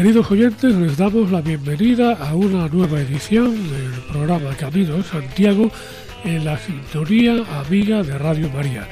[0.00, 5.70] Queridos oyentes, les damos la bienvenida a una nueva edición del programa Camino Santiago
[6.24, 8.88] en la sintonía amiga de Radio María.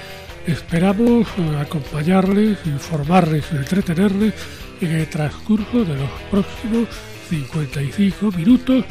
[0.46, 4.34] Esperamos eh, acompañarles, informarles y entretenerles
[4.83, 6.86] en el transcurso de los próximos
[7.30, 8.84] 55 minutos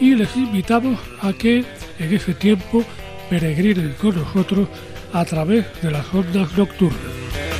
[0.00, 1.64] y les invitamos a que
[1.98, 2.84] en ese tiempo
[3.30, 4.68] peregrinen con nosotros
[5.14, 7.53] a través de las ondas nocturnas.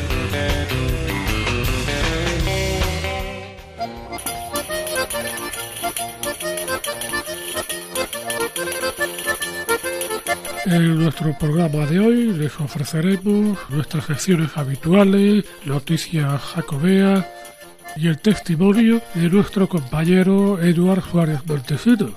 [10.74, 17.24] En nuestro programa de hoy les ofreceremos nuestras secciones habituales, noticias jacobeas
[17.94, 22.10] y el testimonio de nuestro compañero Eduard Suárez Montesinos,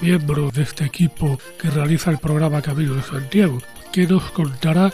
[0.00, 3.58] miembro de este equipo que realiza el programa Camino de Santiago,
[3.90, 4.92] que nos contará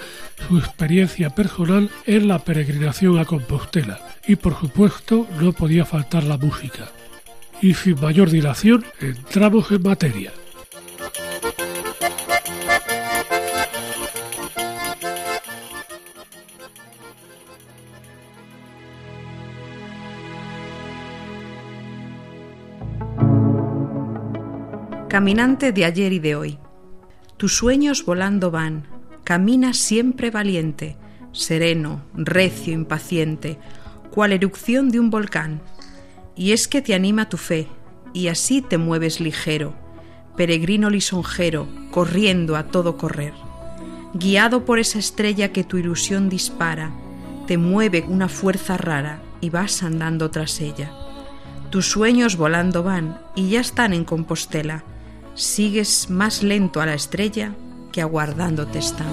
[0.48, 4.00] su experiencia personal en la peregrinación a Compostela.
[4.26, 6.88] Y por supuesto no podía faltar la música.
[7.60, 10.32] Y sin mayor dilación, entramos en materia.
[25.12, 26.58] Caminante de ayer y de hoy.
[27.36, 28.86] Tus sueños volando van,
[29.24, 30.96] caminas siempre valiente,
[31.32, 33.58] sereno, recio, impaciente,
[34.10, 35.60] cual erupción de un volcán.
[36.34, 37.68] Y es que te anima tu fe,
[38.14, 39.74] y así te mueves ligero,
[40.34, 43.34] peregrino lisonjero, corriendo a todo correr.
[44.14, 46.90] Guiado por esa estrella que tu ilusión dispara,
[47.46, 50.90] te mueve una fuerza rara y vas andando tras ella.
[51.68, 54.84] Tus sueños volando van y ya están en Compostela,
[55.34, 57.54] sigues más lento a la estrella
[57.90, 59.08] que aguardándote están.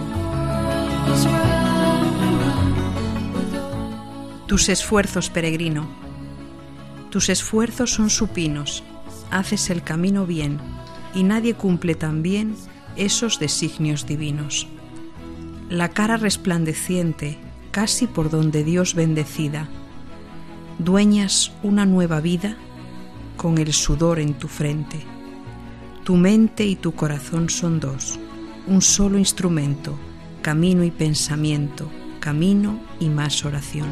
[4.48, 5.88] Tus esfuerzos, peregrino,
[7.10, 8.84] tus esfuerzos son supinos,
[9.32, 10.60] haces el camino bien,
[11.14, 12.56] y nadie cumple tan bien
[12.96, 14.68] esos designios divinos.
[15.70, 17.38] La cara resplandeciente,
[17.72, 19.68] casi por donde Dios bendecida,
[20.80, 22.58] dueñas una nueva vida
[23.38, 25.06] con el sudor en tu frente
[26.10, 28.20] tu mente y tu corazón son dos,
[28.66, 29.96] un solo instrumento,
[30.42, 31.88] camino y pensamiento,
[32.20, 33.86] camino y más oración.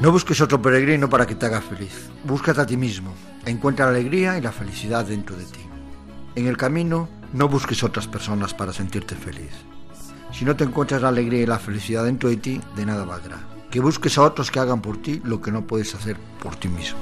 [0.00, 2.08] No busques otro peregrino para que te haga feliz.
[2.24, 3.12] Búscate a ti mismo.
[3.44, 5.60] Encuentra la alegría y la felicidad dentro de ti.
[6.34, 9.52] En el camino, no busques otras personas para sentirte feliz.
[10.32, 13.55] Si no te encuentras la alegría y la felicidad dentro de ti, de nada valdrá
[13.70, 16.68] que busques a otros que hagan por ti lo que no puedes hacer por ti
[16.68, 16.98] mismo.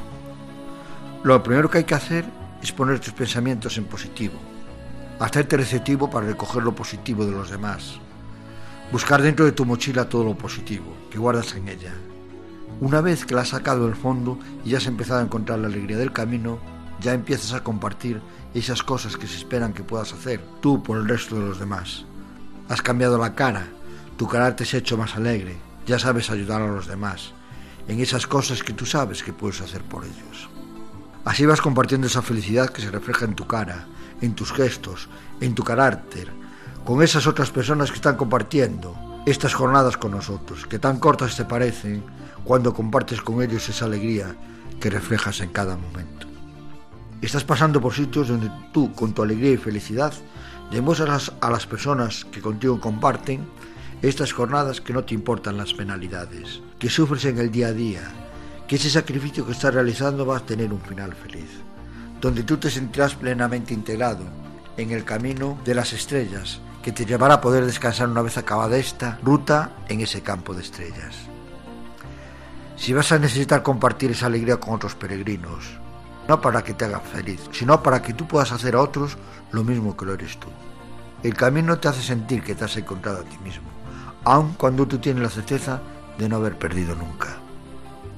[1.23, 2.25] Lo primero que hay que hacer
[2.63, 4.35] es poner tus pensamientos en positivo,
[5.21, 7.99] hacerte receptivo para recoger lo positivo de los demás,
[8.93, 11.93] buscar dentro de tu mochila todo lo positivo que guardas en ella.
[12.81, 15.97] Una vez que la has sacado del fondo y has empezado a encontrar la alegría
[15.97, 16.59] del camino,
[17.01, 18.21] ya empiezas a compartir
[18.55, 22.05] esas cosas que se esperan que puedas hacer tú por el resto de los demás.
[22.69, 23.67] Has cambiado la cara,
[24.17, 27.33] tu carácter se ha hecho más alegre, ya sabes ayudar a los demás
[27.89, 30.49] en esas cosas que tú sabes que puedes hacer por ellos.
[31.25, 33.87] Así vas compartiendo esa felicidad que se refleja en tu cara,
[34.21, 35.09] en tus gestos,
[35.41, 36.31] en tu carácter,
[36.85, 41.45] con esas otras personas que están compartiendo estas jornadas con nosotros, que tan cortas te
[41.45, 42.03] parecen
[42.45, 44.37] cuando compartes con ellos esa alegría
[44.81, 46.27] que reflejas en cada momento.
[47.23, 50.13] Estás pasando por sitios donde tú, con tu alegría y felicidad,
[50.71, 53.47] demuestras a las personas que contigo comparten
[54.09, 58.03] estas jornadas que no te importan las penalidades, que sufres en el día a día,
[58.69, 61.49] que ese sacrificio que estás realizando va a tener un final feliz,
[62.21, 64.25] donde tú te sentirás plenamente integrado
[64.77, 68.77] en el camino de las estrellas que te llevará a poder descansar una vez acabada
[68.77, 71.17] esta ruta en ese campo de estrellas.
[72.77, 75.79] Si vas a necesitar compartir esa alegría con otros peregrinos,
[76.29, 79.17] no para que te haga feliz, sino para que tú puedas hacer a otros
[79.53, 80.49] lo mismo que lo eres tú.
[81.23, 83.74] El camino te hace sentir que te has encontrado a ti mismo
[84.25, 85.81] aun cuando tú tienes la certeza
[86.19, 87.37] de no haber perdido nunca.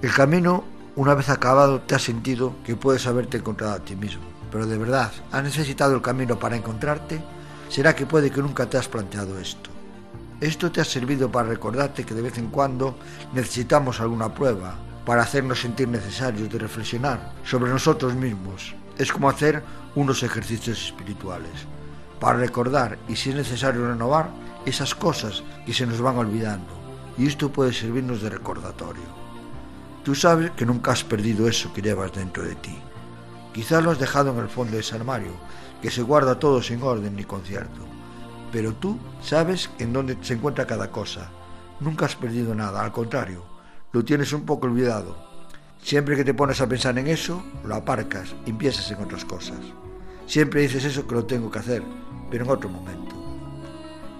[0.03, 0.65] El camino,
[0.95, 4.79] una vez acabado, te has sentido que puedes haberte encontrado a ti mismo, pero de
[4.79, 7.21] verdad, ¿has necesitado el camino para encontrarte?
[7.69, 9.71] ¿Será que puede que nunca te has planteado esto?
[10.41, 12.97] Esto te ha servido para recordarte que de vez en cuando
[13.33, 14.77] necesitamos alguna prueba,
[15.07, 18.75] para hacernos sentir necesarios de reflexionar sobre nosotros mismos.
[18.99, 19.63] Es como hacer
[19.95, 21.53] unos ejercicios espirituales,
[22.21, 24.31] para recordar y si es necesario renovar
[24.65, 26.75] esas cosas que se nos van olvidando.
[27.19, 29.05] Y esto puede servirnos de recordatorio.
[30.05, 32.79] Tú sabes que nunca has perdido eso que llevas dentro de ti.
[33.53, 35.33] Quizás lo has dejado en el fondo de ese armario,
[35.81, 37.81] que se guarda todo sin orden ni concierto.
[38.53, 41.31] Pero tú sabes en dónde se encuentra cada cosa.
[41.81, 43.45] Nunca has perdido nada, al contrario,
[43.93, 45.17] lo tienes un poco olvidado.
[45.83, 49.61] Siempre que te pones a pensar en eso, lo aparcas y piensas en otras cosas.
[50.27, 51.83] Siempre dices eso que lo tengo que hacer,
[52.31, 53.15] pero en otro momento.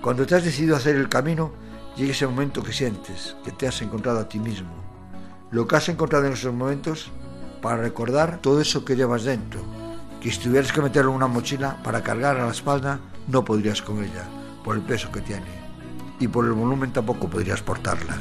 [0.01, 1.53] Cuando te has decidido hacer el camino,
[1.97, 4.71] llega ese momento que sientes, que te has encontrado a ti mismo.
[5.51, 7.11] Lo que has encontrado en esos momentos
[7.61, 9.61] para recordar todo eso que llevas dentro,
[10.21, 13.83] que si tuvieras que meterlo en una mochila para cargar a la espalda, no podrías
[13.83, 14.25] con ella,
[14.65, 15.47] por el peso que tiene,
[16.21, 18.17] y por el volumen tampoco podrías portarla.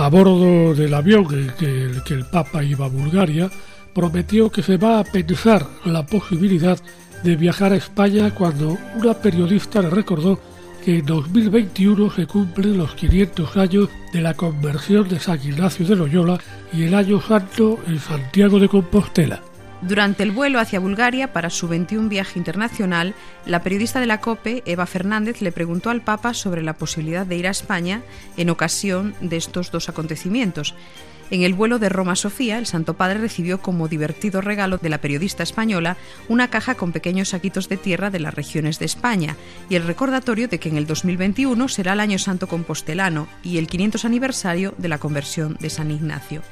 [0.00, 3.50] A bordo del avión en que que el Papa iba a Bulgaria,
[3.92, 6.78] prometió que se va a pensar la posibilidad
[7.22, 10.40] de viajar a España cuando una periodista le recordó
[10.82, 15.96] que en 2021 se cumplen los 500 años de la conversión de San Ignacio de
[15.96, 16.38] Loyola
[16.72, 19.49] y el año santo en Santiago de Compostela.
[19.82, 23.14] Durante el vuelo hacia Bulgaria para su 21 viaje internacional,
[23.46, 27.36] la periodista de la COPE, Eva Fernández, le preguntó al Papa sobre la posibilidad de
[27.36, 28.02] ir a España
[28.36, 30.74] en ocasión de estos dos acontecimientos.
[31.30, 34.88] En el vuelo de Roma a Sofía, el Santo Padre recibió como divertido regalo de
[34.90, 35.96] la periodista española
[36.28, 39.36] una caja con pequeños saquitos de tierra de las regiones de España
[39.70, 43.68] y el recordatorio de que en el 2021 será el Año Santo Compostelano y el
[43.68, 46.42] 500 aniversario de la conversión de San Ignacio.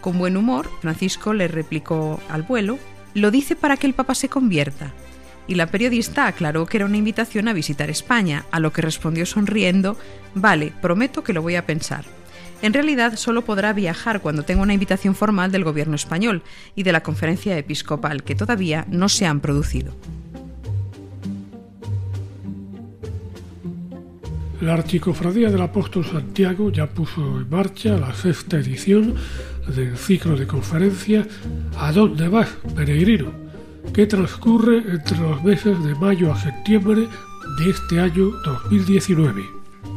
[0.00, 2.78] Con buen humor, Francisco le replicó al vuelo,
[3.14, 4.92] lo dice para que el Papa se convierta.
[5.46, 9.26] Y la periodista aclaró que era una invitación a visitar España, a lo que respondió
[9.26, 9.96] sonriendo,
[10.34, 12.04] vale, prometo que lo voy a pensar.
[12.62, 16.42] En realidad solo podrá viajar cuando tenga una invitación formal del gobierno español
[16.74, 19.94] y de la conferencia episcopal, que todavía no se han producido.
[24.60, 29.14] La Archicofradía del Apóstol Santiago ya puso en marcha la sexta edición
[29.66, 31.26] del ciclo de conferencias
[31.78, 33.32] ¿A dónde vas, peregrino?,
[33.94, 37.08] que transcurre entre los meses de mayo a septiembre
[37.58, 39.42] de este año 2019.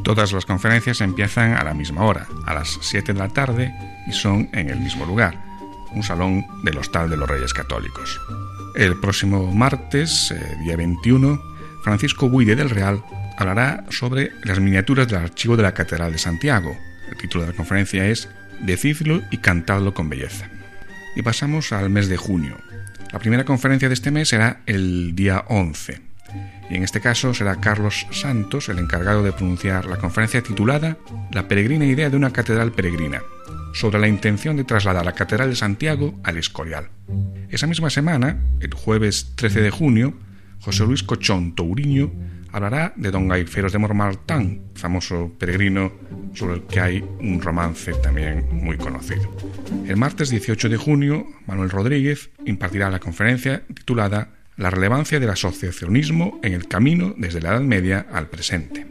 [0.02, 3.74] Todas las conferencias empiezan a la misma hora, a las 7 de la tarde,
[4.08, 5.44] y son en el mismo lugar,
[5.92, 8.18] un salón del Hostal de los Reyes Católicos.
[8.74, 11.38] El próximo martes, eh, día 21,
[11.82, 13.04] Francisco Buide del Real
[13.36, 16.76] hablará sobre las miniaturas del archivo de la Catedral de Santiago.
[17.10, 18.28] El título de la conferencia es
[18.60, 20.48] Decidlo y cantadlo con belleza.
[21.16, 22.56] Y pasamos al mes de junio.
[23.12, 26.14] La primera conferencia de este mes será el día 11
[26.70, 30.96] y en este caso será Carlos Santos el encargado de pronunciar la conferencia titulada
[31.30, 33.22] La peregrina idea de una catedral peregrina,
[33.72, 36.88] sobre la intención de trasladar la Catedral de Santiago al Escorial.
[37.50, 40.14] Esa misma semana, el jueves 13 de junio,
[40.64, 42.10] José Luis Cochón Touriño
[42.50, 45.92] hablará de Don Gaiferos de Mormaltán, famoso peregrino
[46.32, 49.30] sobre el que hay un romance también muy conocido.
[49.86, 56.40] El martes 18 de junio, Manuel Rodríguez impartirá la conferencia titulada la relevancia del asociacionismo
[56.42, 58.86] en el camino desde la Edad Media al presente.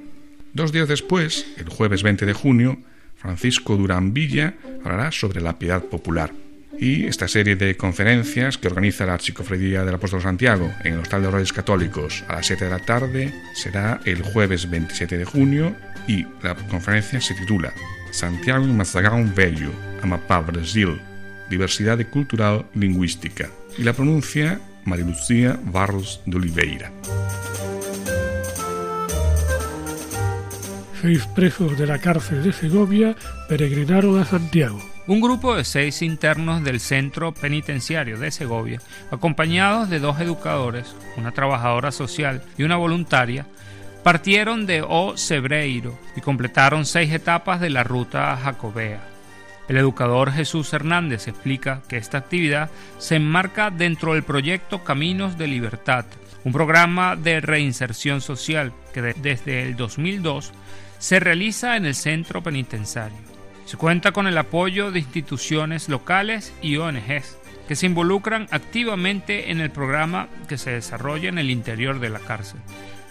[0.53, 2.77] Dos días después, el jueves 20 de junio,
[3.15, 4.53] Francisco Durán Villa
[4.83, 6.42] hablará sobre la piedad popular.
[6.79, 11.21] Y esta serie de conferencias que organiza la Archicofradía del Apóstol Santiago en el Hostal
[11.23, 15.75] de Reyes Católicos a las 7 de la tarde será el jueves 27 de junio
[16.07, 17.73] y la conferencia se titula
[18.11, 20.99] Santiago y Mazagão Velho, Amapá, Brasil,
[21.49, 26.91] Diversidad Cultural Lingüística y la pronuncia María Lucía Barros de Oliveira.
[31.01, 33.15] Seis presos de la cárcel de Segovia
[33.49, 34.92] peregrinaron a Santiago.
[35.05, 38.79] Un grupo de seis internos del centro penitenciario de Segovia,
[39.11, 43.45] acompañados de dos educadores, una trabajadora social y una voluntaria,
[44.03, 49.13] partieron de O Cebreiro y completaron seis etapas de la ruta jacobea
[49.67, 55.47] el educador Jesús Hernández explica que esta actividad se enmarca dentro del proyecto Caminos de
[55.47, 56.05] Libertad,
[56.43, 60.51] un programa de reinserción social que desde el 2002
[60.99, 63.32] se realiza en el centro penitenciario.
[63.65, 67.37] Se cuenta con el apoyo de instituciones locales y ONGs.
[67.67, 72.19] que se involucran activamente en el programa que se desarrolla en el interior de la
[72.19, 72.59] cárcel.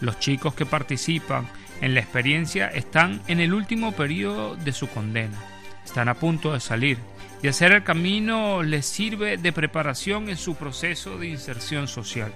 [0.03, 1.49] Los chicos que participan
[1.81, 5.39] en la experiencia están en el último periodo de su condena,
[5.87, 6.99] están a punto de salir
[7.43, 12.33] y hacer el camino les sirve de preparación en su proceso de inserción social.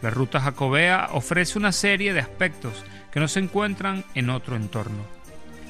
[0.00, 5.21] La ruta jacobea ofrece una serie de aspectos que no se encuentran en otro entorno.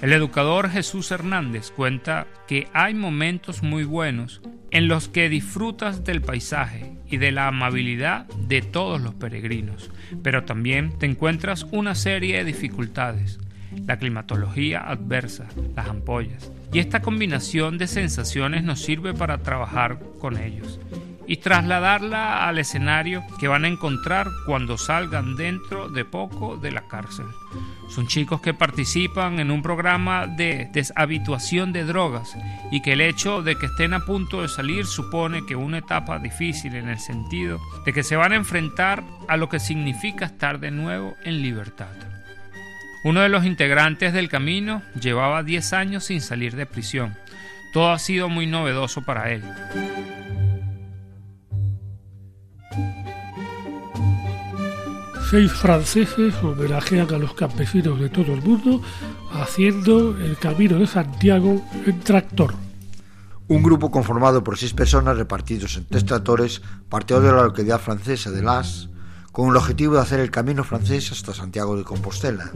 [0.02, 4.42] El educador Jesús Hernández cuenta que hay momentos muy buenos
[4.73, 9.92] en los que disfrutas del paisaje y de la amabilidad de todos los peregrinos,
[10.25, 13.38] pero también te encuentras una serie de dificultades,
[13.87, 20.37] la climatología adversa, las ampollas, y esta combinación de sensaciones nos sirve para trabajar con
[20.37, 20.80] ellos
[21.26, 26.88] y trasladarla al escenario que van a encontrar cuando salgan dentro de poco de la
[26.88, 27.26] cárcel.
[27.88, 32.37] Son chicos que participan en un programa de deshabituación de drogas
[32.71, 36.19] y que el hecho de que estén a punto de salir supone que una etapa
[36.19, 40.59] difícil en el sentido de que se van a enfrentar a lo que significa estar
[40.59, 41.93] de nuevo en libertad.
[43.05, 47.14] Uno de los integrantes del camino llevaba 10 años sin salir de prisión.
[47.73, 49.43] Todo ha sido muy novedoso para él.
[55.33, 58.83] Seis franceses homenajean a los campesinos de todo el mundo
[59.33, 62.53] haciendo el Camino de Santiago en tractor.
[63.49, 66.61] Un grupo conformado por seis personas repartidos en tres tractores
[66.91, 68.91] partió de la localidad francesa de Las
[69.33, 72.53] con el objetivo de hacer el camino francés hasta Santiago de Compostela.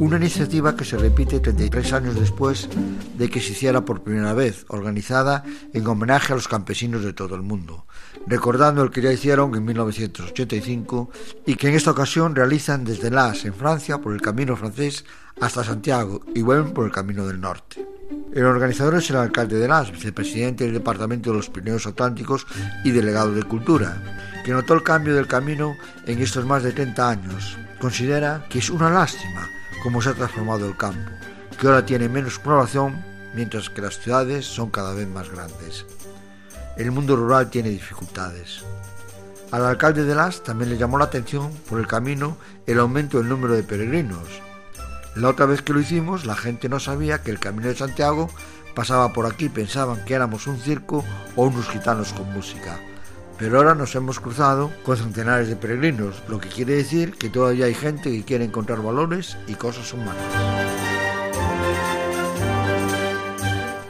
[0.00, 2.68] Una iniciativa que se repite 33 años después
[3.16, 7.36] de que se hiciera por primera vez, organizada en homenaje a los campesinos de todo
[7.36, 7.86] el mundo,
[8.26, 11.10] recordando el que ya hicieron en 1985
[11.46, 15.04] y que en esta ocasión realizan desde Las, en Francia, por el camino francés
[15.40, 17.86] hasta Santiago y vuelven por el camino del norte.
[18.34, 22.46] El organizador es el alcalde de Las, vicepresidente del Departamento de los Pirineos Atlánticos
[22.84, 27.08] y delegado de Cultura que notó el cambio del camino en estos más de 30
[27.08, 27.56] años.
[27.80, 29.48] Considera que es una lástima
[29.82, 31.10] cómo se ha transformado el campo,
[31.58, 33.02] que ahora tiene menos población
[33.34, 35.86] mientras que las ciudades son cada vez más grandes.
[36.76, 38.62] El mundo rural tiene dificultades.
[39.50, 43.28] Al alcalde de Las también le llamó la atención por el camino el aumento del
[43.28, 44.28] número de peregrinos.
[45.16, 48.30] La otra vez que lo hicimos, la gente no sabía que el camino de Santiago
[48.74, 51.04] pasaba por aquí, pensaban que éramos un circo
[51.36, 52.78] o unos gitanos con música
[53.38, 57.66] pero ahora nos hemos cruzado con centenares de peregrinos, lo que quiere decir que todavía
[57.66, 60.16] hay gente que quiere encontrar valores y cosas humanas.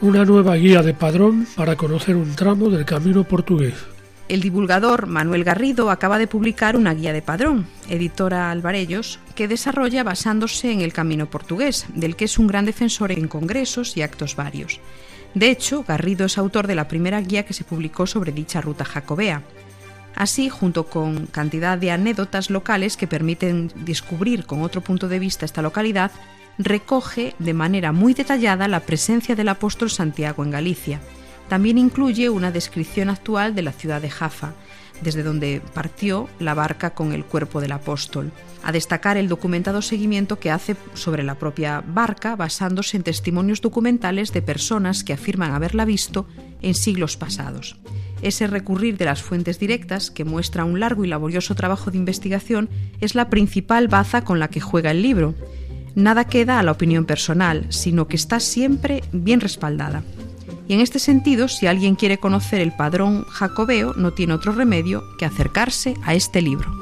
[0.01, 3.75] Una nueva guía de padrón para conocer un tramo del camino portugués.
[4.27, 10.03] El divulgador Manuel Garrido acaba de publicar una guía de padrón, editora Alvarellos, que desarrolla
[10.03, 14.35] basándose en el camino portugués, del que es un gran defensor en congresos y actos
[14.35, 14.79] varios.
[15.35, 18.83] De hecho, Garrido es autor de la primera guía que se publicó sobre dicha ruta
[18.83, 19.43] jacobea.
[20.15, 25.45] Así, junto con cantidad de anécdotas locales que permiten descubrir con otro punto de vista
[25.45, 26.11] esta localidad,
[26.57, 30.99] recoge de manera muy detallada la presencia del apóstol Santiago en Galicia.
[31.49, 34.53] También incluye una descripción actual de la ciudad de Jaffa,
[35.01, 38.31] desde donde partió la barca con el cuerpo del apóstol,
[38.63, 44.31] a destacar el documentado seguimiento que hace sobre la propia barca basándose en testimonios documentales
[44.31, 46.27] de personas que afirman haberla visto
[46.61, 47.77] en siglos pasados.
[48.21, 52.69] Ese recurrir de las fuentes directas, que muestra un largo y laborioso trabajo de investigación,
[53.01, 55.35] es la principal baza con la que juega el libro.
[55.93, 60.03] Nada queda a la opinión personal, sino que está siempre bien respaldada.
[60.67, 65.03] Y en este sentido, si alguien quiere conocer el padrón jacobeo, no tiene otro remedio
[65.17, 66.73] que acercarse a este libro.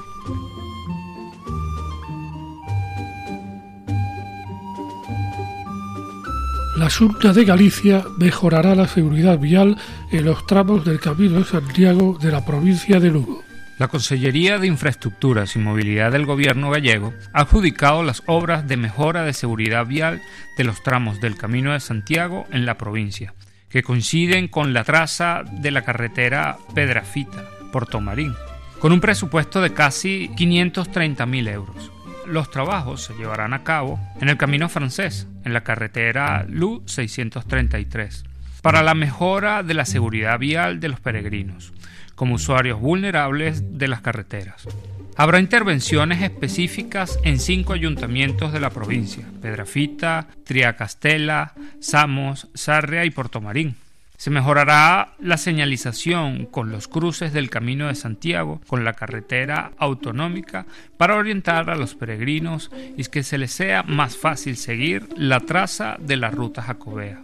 [6.78, 9.78] La Junta de Galicia mejorará la seguridad vial
[10.12, 13.44] en los tramos del Camino de Santiago de la provincia de Lugo.
[13.80, 19.24] La Consellería de Infraestructuras y Movilidad del Gobierno gallego ha adjudicado las obras de mejora
[19.24, 20.22] de seguridad vial
[20.58, 23.34] de los tramos del Camino de Santiago en la provincia
[23.74, 28.36] que coinciden con la traza de la carretera Pedrafita, Porto Marín,
[28.78, 31.92] con un presupuesto de casi 530.000 euros.
[32.28, 38.26] Los trabajos se llevarán a cabo en el camino francés, en la carretera LU 633,
[38.62, 41.74] para la mejora de la seguridad vial de los peregrinos,
[42.14, 44.68] como usuarios vulnerables de las carreteras.
[45.16, 53.76] Habrá intervenciones específicas en cinco ayuntamientos de la provincia, Pedrafita, Triacastela, Samos, Sarria y Portomarín.
[54.18, 60.66] Se mejorará la señalización con los cruces del Camino de Santiago con la carretera autonómica
[60.98, 65.98] para orientar a los peregrinos y que se les sea más fácil seguir la traza
[66.00, 67.22] de la ruta jacobea.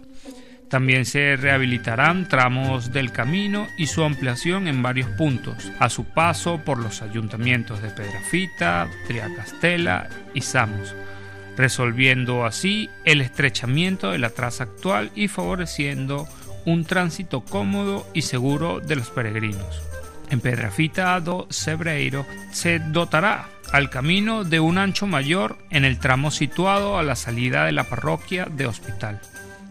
[0.70, 6.60] También se rehabilitarán tramos del camino y su ampliación en varios puntos, a su paso
[6.64, 10.94] por los ayuntamientos de Pedrafita, Triacastela y Samos,
[11.56, 16.28] resolviendo así el estrechamiento de la traza actual y favoreciendo
[16.64, 19.82] un tránsito cómodo y seguro de los peregrinos.
[20.30, 26.30] En Pedrafita do Sebreiro se dotará al camino de un ancho mayor en el tramo
[26.30, 29.20] situado a la salida de la parroquia de Hospital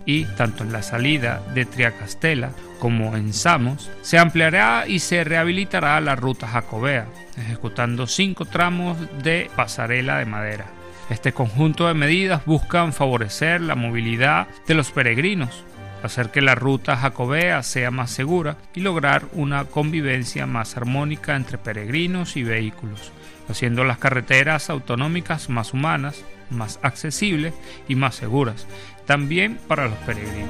[0.10, 2.50] y tanto en la salida de Triacastela
[2.80, 7.06] como en Samos, se ampliará y se rehabilitará la ruta jacobea,
[7.38, 10.66] ejecutando cinco tramos de pasarela de madera.
[11.12, 15.64] Este conjunto de medidas buscan favorecer la movilidad de los peregrinos,
[16.02, 21.60] hacer que la ruta jacobea sea más segura y lograr una convivencia más armónica entre
[21.60, 23.12] peregrinos y vehículos,
[23.50, 27.54] haciendo las carreteras autonómicas más humanas, más accesibles
[27.88, 28.68] y más seguras,
[29.06, 30.50] también para los peregrinos.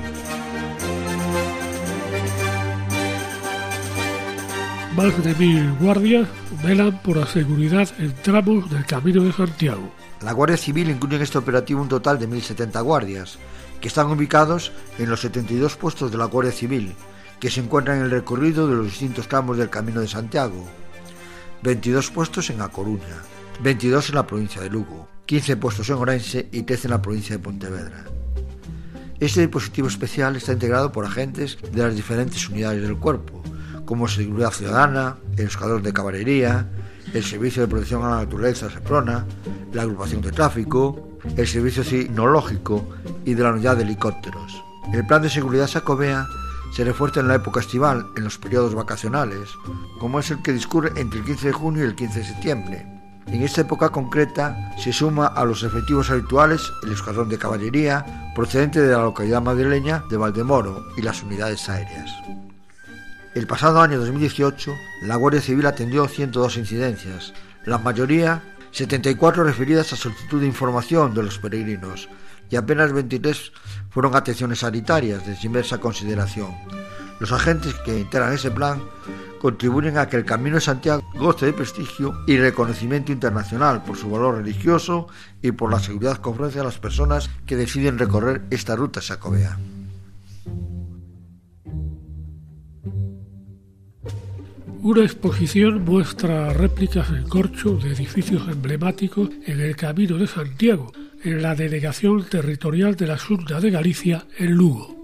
[4.96, 6.27] Más de mil guardias
[6.62, 9.89] velan por la seguridad en tramos del Camino de Santiago.
[10.22, 13.39] La Guardia Civil incluye en este operativo un total de 1.070 guardias,
[13.79, 16.96] que están ubicados en los 72 puestos de la Guardia Civil,
[17.39, 20.68] que se encuentran en el recorrido de los distintos tramos del Camino de Santiago.
[21.62, 23.22] 22 puestos en A Coruña,
[23.62, 27.36] 22 en la provincia de Lugo, 15 puestos en Orense y 13 en la provincia
[27.36, 28.06] de Pontevedra.
[29.20, 33.44] Este dispositivo especial está integrado por agentes de las diferentes unidades del cuerpo,
[33.84, 36.70] como Seguridad Ciudadana, el Escuadrón de Caballería,
[37.13, 39.25] el Servicio de Protección a la Naturaleza SEPRONA,
[39.74, 42.88] la Agrupación de Tráfico, el Servicio Sinológico
[43.25, 44.63] y de la Unidad de Helicópteros.
[44.94, 46.25] El plan de seguridad Sacobea
[46.72, 49.50] se refuerza en la época estival, en los periodos vacacionales,
[50.00, 53.00] como es el que discurre entre el 15 de junio y el 15 de septiembre,
[53.32, 58.82] en esta época concreta se suma a los efectivos habituales el escuadrón de caballería procedente
[58.82, 62.12] de la localidad madrileña de Valdemoro y las unidades aéreas.
[63.36, 67.34] El pasado año 2018, la Guardia Civil atendió 102 incidencias,
[67.65, 68.41] la mayoría
[68.72, 72.10] 74 referidas a solicitud de información de los peregrinos
[72.50, 73.52] y apenas 23
[73.89, 76.56] fueron atenciones sanitarias de inversa consideración.
[77.19, 78.82] Los agentes que integran ese plan
[79.39, 84.10] contribuyen a que el Camino de Santiago goce de prestigio y reconocimiento internacional por su
[84.10, 85.08] valor religioso
[85.41, 89.58] y por la seguridad que ofrece a las personas que deciden recorrer esta ruta sacobea.
[94.82, 101.41] Una exposición muestra réplicas en corcho de edificios emblemáticos en el Camino de Santiago, en
[101.41, 104.95] la Delegación Territorial de la Junta de Galicia, en Lugo.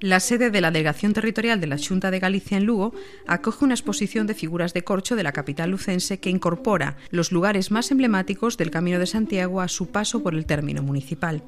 [0.00, 2.92] La sede de la Delegación Territorial de la Junta de Galicia en Lugo
[3.26, 7.70] acoge una exposición de figuras de corcho de la capital lucense que incorpora los lugares
[7.70, 11.42] más emblemáticos del Camino de Santiago a su paso por el término municipal.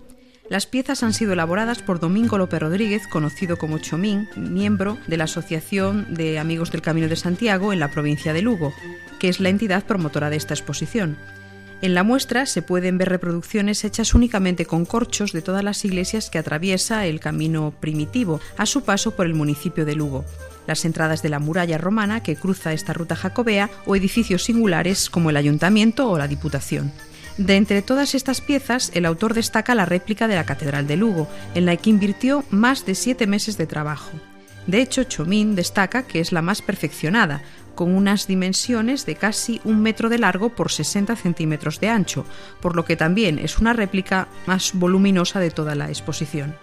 [0.49, 5.25] Las piezas han sido elaboradas por Domingo López Rodríguez, conocido como Chomín, miembro de la
[5.25, 8.73] Asociación de Amigos del Camino de Santiago en la provincia de Lugo,
[9.19, 11.19] que es la entidad promotora de esta exposición.
[11.83, 16.31] En la muestra se pueden ver reproducciones hechas únicamente con corchos de todas las iglesias
[16.31, 20.25] que atraviesa el camino primitivo a su paso por el municipio de Lugo
[20.67, 25.31] las entradas de la muralla romana que cruza esta ruta jacobea o edificios singulares como
[25.31, 26.93] el ayuntamiento o la diputación.
[27.39, 31.29] De entre todas estas piezas, el autor destaca la réplica de la Catedral de Lugo,
[31.55, 34.11] en la que invirtió más de siete meses de trabajo.
[34.67, 37.43] De hecho, Chomín destaca que es la más perfeccionada,
[37.77, 42.25] con unas dimensiones de casi un metro de largo por 60 centímetros de ancho,
[42.61, 46.57] por lo que también es una réplica más voluminosa de toda la exposición.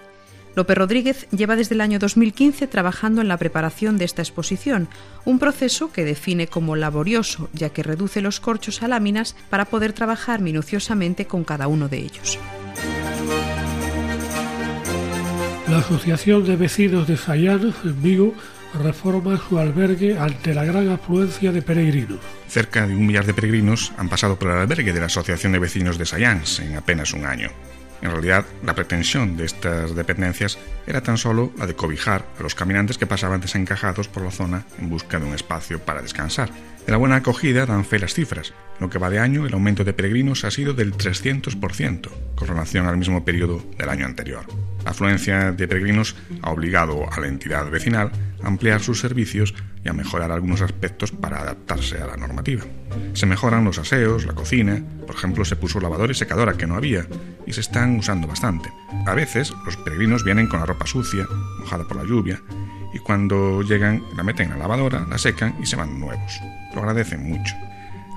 [0.56, 4.88] López Rodríguez lleva desde el año 2015 trabajando en la preparación de esta exposición,
[5.26, 9.94] un proceso que define como laborioso, ya que reduce los corchos a láminas para poder
[9.94, 12.38] trabajar minuciosamente con cada uno de ellos.
[15.68, 18.36] La Asociación de Vecinos de Sayán, en Vigo,
[18.74, 22.20] reforma su albergue ante la gran afluencia de peregrinos.
[22.48, 25.60] Cerca de un millar de peregrinos han pasado por el albergue de la Asociación de
[25.60, 27.50] Vecinos de Sayans en apenas un año.
[28.04, 32.54] En realidad, la pretensión de estas dependencias era tan solo la de cobijar a los
[32.54, 36.50] caminantes que pasaban desencajados por la zona en busca de un espacio para descansar.
[36.86, 38.50] De la buena acogida dan fe las cifras.
[38.50, 42.48] En lo que va de año, el aumento de peregrinos ha sido del 300%, con
[42.50, 44.46] relación al mismo periodo del año anterior.
[44.84, 48.12] La afluencia de peregrinos ha obligado a la entidad vecinal
[48.44, 49.54] a ampliar sus servicios
[49.84, 52.64] y a mejorar algunos aspectos para adaptarse a la normativa.
[53.14, 56.76] Se mejoran los aseos, la cocina, por ejemplo se puso lavadora y secadora que no
[56.76, 57.06] había
[57.46, 58.70] y se están usando bastante.
[59.06, 61.28] A veces los peregrinos vienen con la ropa sucia,
[61.60, 62.42] mojada por la lluvia,
[62.94, 66.40] y cuando llegan la meten en la lavadora, la secan y se van nuevos.
[66.74, 67.56] Lo agradecen mucho.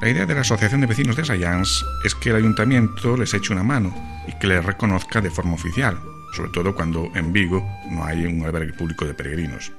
[0.00, 3.52] La idea de la Asociación de Vecinos de Sayans es que el ayuntamiento les eche
[3.52, 3.94] una mano
[4.28, 5.98] y que les reconozca de forma oficial
[6.36, 9.72] sobre todo cuando en Vigo no hay un albergue público de peregrinos.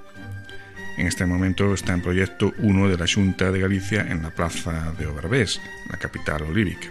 [0.97, 4.93] En este momento está en proyecto uno de la Junta de Galicia en la plaza
[4.97, 6.87] de Oberbés, la capital olívica.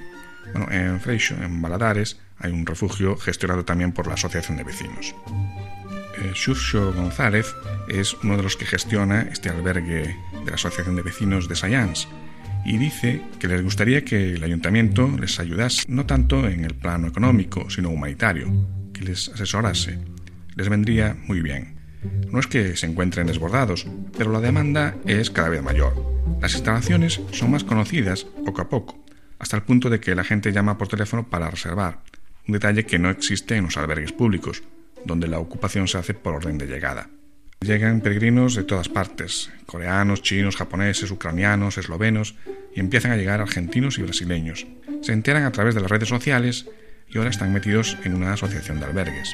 [0.52, 5.12] Bueno, en Freixo, en Baladares, hay un refugio gestionado también por la Asociación de Vecinos.
[6.18, 7.52] Eh, Xurxo González
[7.88, 12.06] es uno de los que gestiona este albergue de la Asociación de Vecinos de Sayans
[12.64, 17.08] y dice que les gustaría que el ayuntamiento les ayudase no tanto en el plano
[17.08, 18.52] económico, sino humanitario,
[18.92, 19.98] que les asesorase.
[20.54, 21.75] Les vendría muy bien.
[22.30, 25.94] No es que se encuentren desbordados, pero la demanda es cada vez mayor.
[26.40, 29.02] Las instalaciones son más conocidas poco a poco,
[29.38, 32.00] hasta el punto de que la gente llama por teléfono para reservar,
[32.46, 34.62] un detalle que no existe en los albergues públicos,
[35.04, 37.08] donde la ocupación se hace por orden de llegada.
[37.60, 42.34] Llegan peregrinos de todas partes, coreanos, chinos, japoneses, ucranianos, eslovenos,
[42.74, 44.66] y empiezan a llegar argentinos y brasileños.
[45.00, 46.66] Se enteran a través de las redes sociales
[47.08, 49.32] y ahora están metidos en una asociación de albergues.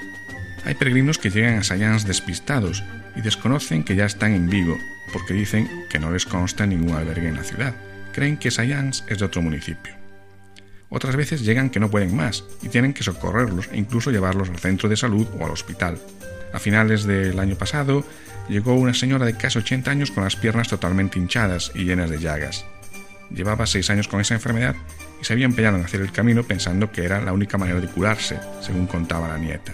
[0.64, 2.84] Hay peregrinos que llegan a Sayans despistados
[3.16, 4.78] y desconocen que ya están en Vigo,
[5.12, 7.74] porque dicen que no les consta ningún albergue en la ciudad.
[8.12, 9.92] Creen que Sayans es de otro municipio.
[10.88, 14.58] Otras veces llegan que no pueden más y tienen que socorrerlos e incluso llevarlos al
[14.58, 15.98] centro de salud o al hospital.
[16.52, 18.04] A finales del año pasado
[18.48, 22.18] llegó una señora de casi 80 años con las piernas totalmente hinchadas y llenas de
[22.18, 22.66] llagas.
[23.34, 24.76] Llevaba seis años con esa enfermedad
[25.20, 27.88] y se había empeñado en hacer el camino pensando que era la única manera de
[27.88, 29.72] curarse, según contaba la nieta.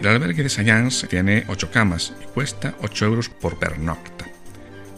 [0.00, 4.26] El albergue de Sayans tiene ocho camas y cuesta 8 euros por pernocta.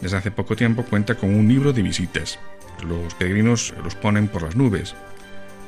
[0.01, 2.37] Desde hace poco tiempo cuenta con un libro de visitas.
[2.85, 4.95] Los peregrinos los ponen por las nubes.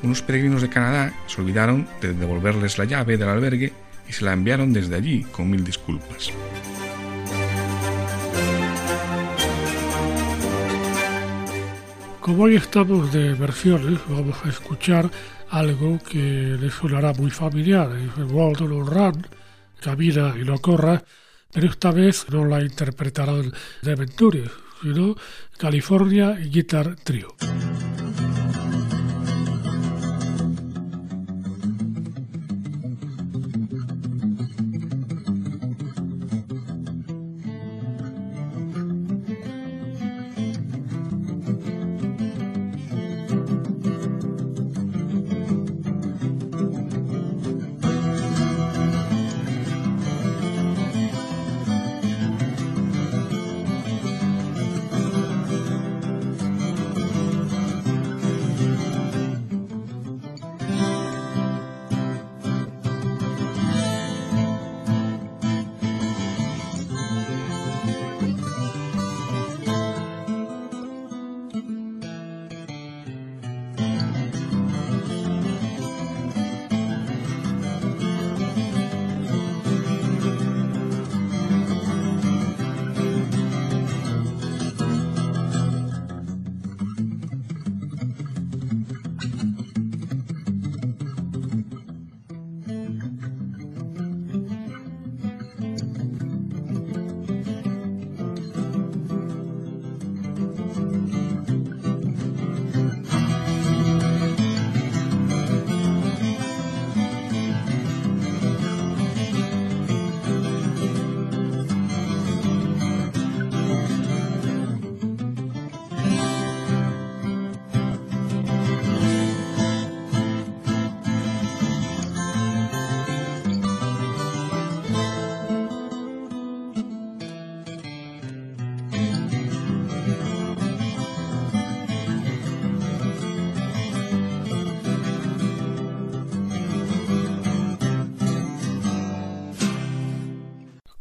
[0.02, 3.72] Unos peregrinos de Canadá se olvidaron de devolverles la llave del albergue
[4.08, 6.30] y se la enviaron desde allí con mil disculpas.
[12.20, 15.10] Como hoy estamos de versiones, vamos a escuchar
[15.52, 17.90] algo que les sonará muy familiar,
[18.30, 19.26] World on Run,
[19.80, 21.04] Camina y no corra,
[21.52, 25.14] pero esta vez no la interpretarán de Ventures, sino
[25.58, 27.36] California Guitar Trio.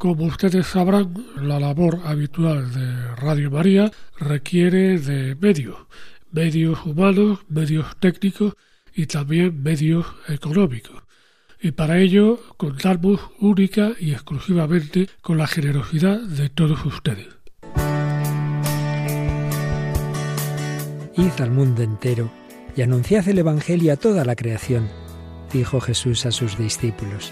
[0.01, 5.77] Como ustedes sabrán, la labor habitual de Radio María requiere de medios,
[6.31, 8.55] medios humanos, medios técnicos
[8.95, 11.03] y también medios económicos.
[11.61, 17.27] Y para ello contamos única y exclusivamente con la generosidad de todos ustedes.
[21.15, 22.31] Id al mundo entero
[22.75, 24.89] y anunciad el Evangelio a toda la creación,
[25.53, 27.31] dijo Jesús a sus discípulos.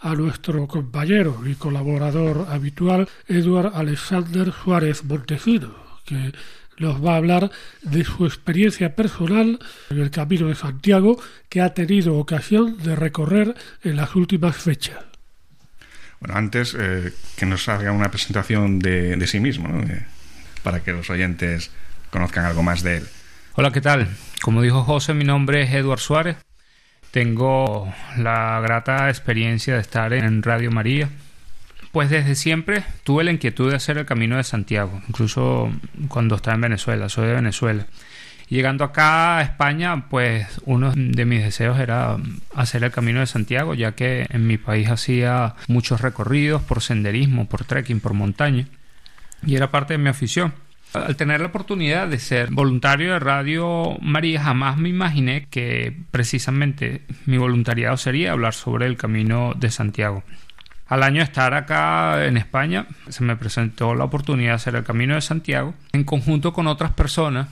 [0.00, 6.32] a nuestro compañero y colaborador habitual, Eduard Alexander Suárez Montesino, que
[6.78, 7.50] nos va a hablar
[7.82, 9.58] de su experiencia personal
[9.90, 14.98] en el Camino de Santiago que ha tenido ocasión de recorrer en las últimas fechas.
[16.20, 20.04] Bueno, antes eh, que nos haga una presentación de, sí mismo, eh,
[20.62, 21.70] para que los oyentes
[22.10, 23.08] conozcan algo más de él.
[23.54, 24.08] Hola, ¿qué tal?
[24.42, 26.36] Como dijo José, mi nombre es Eduard Suárez.
[27.10, 31.08] Tengo la grata experiencia de estar en Radio María.
[31.92, 35.72] Pues desde siempre tuve la inquietud de hacer el Camino de Santiago, incluso
[36.08, 37.86] cuando estaba en Venezuela, soy de Venezuela.
[38.50, 42.16] Llegando acá a España, pues uno de mis deseos era
[42.54, 47.46] hacer el Camino de Santiago, ya que en mi país hacía muchos recorridos por senderismo,
[47.46, 48.66] por trekking, por montaña,
[49.46, 50.54] y era parte de mi afición.
[50.94, 57.02] Al tener la oportunidad de ser voluntario de Radio María, jamás me imaginé que precisamente
[57.26, 60.24] mi voluntariado sería hablar sobre el Camino de Santiago.
[60.86, 64.84] Al año de estar acá en España, se me presentó la oportunidad de hacer el
[64.84, 67.48] Camino de Santiago en conjunto con otras personas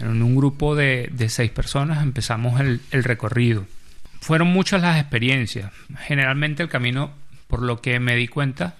[0.00, 3.66] en un grupo de, seis personas empezamos el, recorrido.
[4.20, 5.72] Fueron muchas las experiencias.
[6.06, 7.12] Generalmente el camino,
[7.48, 8.76] por lo que me di cuenta,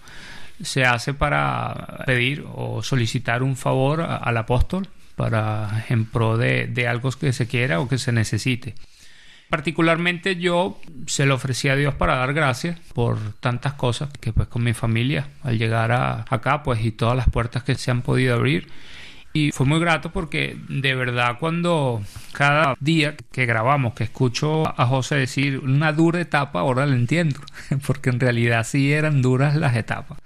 [0.63, 6.89] se hace para pedir o solicitar un favor al apóstol para en pro de, de,
[6.89, 8.75] algo que se quiera o que se necesite.
[9.51, 14.49] Particularmente yo se lo ofrecí a Dios para dar gracias por tantas cosas que pues
[14.49, 18.03] con mi familia al llegar a, acá pues y todas las puertas que se han
[18.03, 18.69] podido abrir
[19.33, 24.87] y fue muy grato porque de verdad cuando cada día que grabamos, que escucho a
[24.87, 27.41] José decir una dura etapa, ahora lo entiendo,
[27.87, 30.19] porque en realidad sí eran duras las etapas.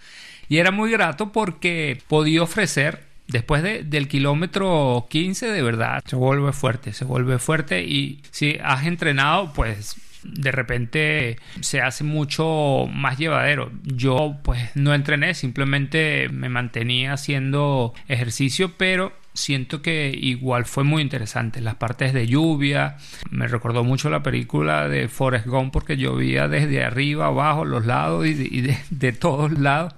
[0.48, 6.52] Y era muy grato porque podía ofrecer después del kilómetro 15 de verdad se vuelve
[6.52, 13.18] fuerte, se vuelve fuerte y si has entrenado pues de repente se hace mucho más
[13.18, 13.70] llevadero.
[13.82, 21.02] Yo pues no entrené, simplemente me mantenía haciendo ejercicio, pero siento que igual fue muy
[21.02, 21.60] interesante.
[21.60, 22.96] Las partes de lluvia,
[23.30, 28.26] me recordó mucho la película de Forrest Gump porque llovía desde arriba, abajo, los lados
[28.26, 29.94] y de, de todos lados.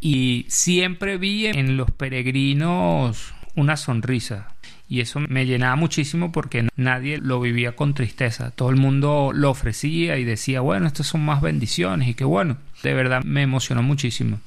[0.00, 4.54] Y siempre vi en los peregrinos una sonrisa
[4.88, 8.50] y eso me llenaba muchísimo porque nadie lo vivía con tristeza.
[8.50, 12.56] Todo el mundo lo ofrecía y decía, bueno, estas son más bendiciones y qué bueno.
[12.82, 14.40] De verdad me emocionó muchísimo.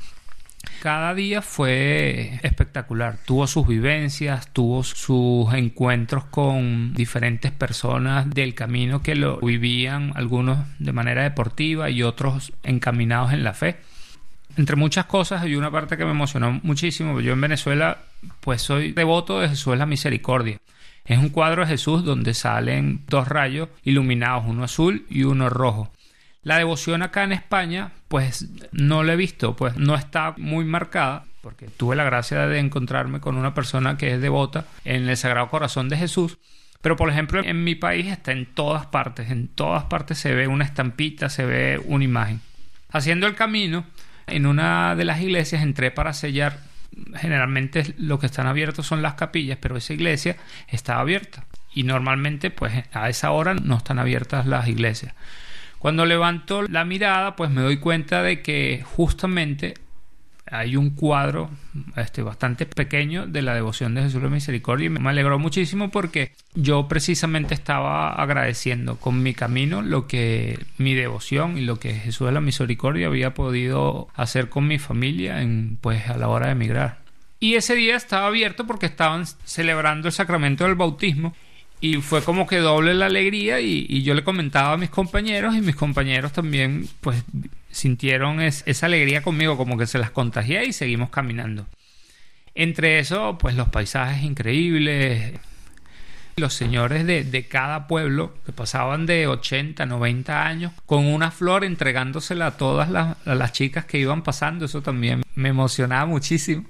[0.82, 3.18] Cada día fue espectacular.
[3.26, 10.60] Tuvo sus vivencias, tuvo sus encuentros con diferentes personas del camino que lo vivían, algunos
[10.80, 13.78] de manera deportiva y otros encaminados en la fe
[14.58, 17.20] entre muchas cosas, hay una parte que me emocionó muchísimo.
[17.20, 18.00] Yo en Venezuela,
[18.40, 20.60] pues soy devoto de Jesús la Misericordia.
[21.06, 25.92] Es un cuadro de Jesús donde salen dos rayos iluminados, uno azul y uno rojo.
[26.44, 31.26] La devoción acá en España, pues no la he visto, pues no está muy marcada,
[31.42, 35.50] porque tuve la gracia de encontrarme con una persona que es devota en el Sagrado
[35.50, 36.38] Corazón de Jesús.
[36.82, 40.48] Pero por ejemplo, en mi país está en todas partes, en todas partes se ve
[40.48, 42.42] una estampita, se ve una imagen.
[42.92, 43.86] Haciendo el camino,
[44.28, 46.60] en una de las iglesias entré para sellar.
[47.16, 50.36] Generalmente lo que están abiertos son las capillas, pero esa iglesia
[50.68, 51.46] estaba abierta.
[51.74, 55.14] Y normalmente, pues a esa hora no están abiertas las iglesias.
[55.80, 59.76] Cuando levanto la mirada, pues me doy cuenta de que justamente
[60.50, 61.50] hay un cuadro
[61.96, 66.34] este, bastante pequeño de la devoción de Jesús de Misericordia y me alegró muchísimo porque
[66.56, 72.28] yo precisamente estaba agradeciendo con mi camino lo que mi devoción y lo que Jesús
[72.28, 76.54] de la Misericordia había podido hacer con mi familia en, pues, a la hora de
[76.54, 77.00] emigrar.
[77.40, 81.34] Y ese día estaba abierto porque estaban celebrando el sacramento del bautismo
[81.82, 85.62] y fue como que doble la alegría y, yo le comentaba a mis compañeros y
[85.62, 87.24] mis compañeros también pues
[87.72, 91.66] sintieron esa alegría conmigo como que se las contagié y seguimos caminando.
[92.54, 95.40] Entre eso pues los paisajes increíbles,
[96.36, 102.46] los señores de, cada pueblo que pasaban de 80, 90 años con una flor entregándosela
[102.48, 102.90] a todas
[103.26, 106.66] las chicas que iban pasando, eso también me emocionaba muchísimo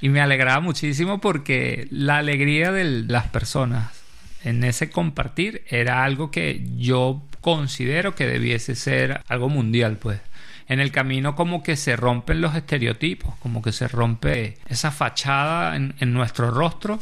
[0.00, 3.97] y me alegraba muchísimo porque la alegría de las personas
[4.44, 10.20] en ese compartir era algo que yo considero que debiese ser algo mundial, pues.
[10.68, 15.74] en el camino como que se rompen los estereotipos, como que se rompe esa fachada
[15.76, 17.00] en, nuestro rostro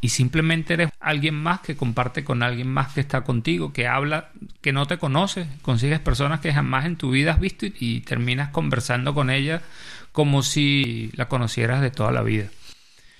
[0.00, 4.30] y simplemente eres alguien más que comparte con alguien más que está contigo, que habla,
[4.60, 8.50] que no te conoce, consigues personas que jamás en tu vida has visto y, terminas
[8.50, 9.62] conversando con ella
[10.12, 12.48] como si la conocieras de toda la vida.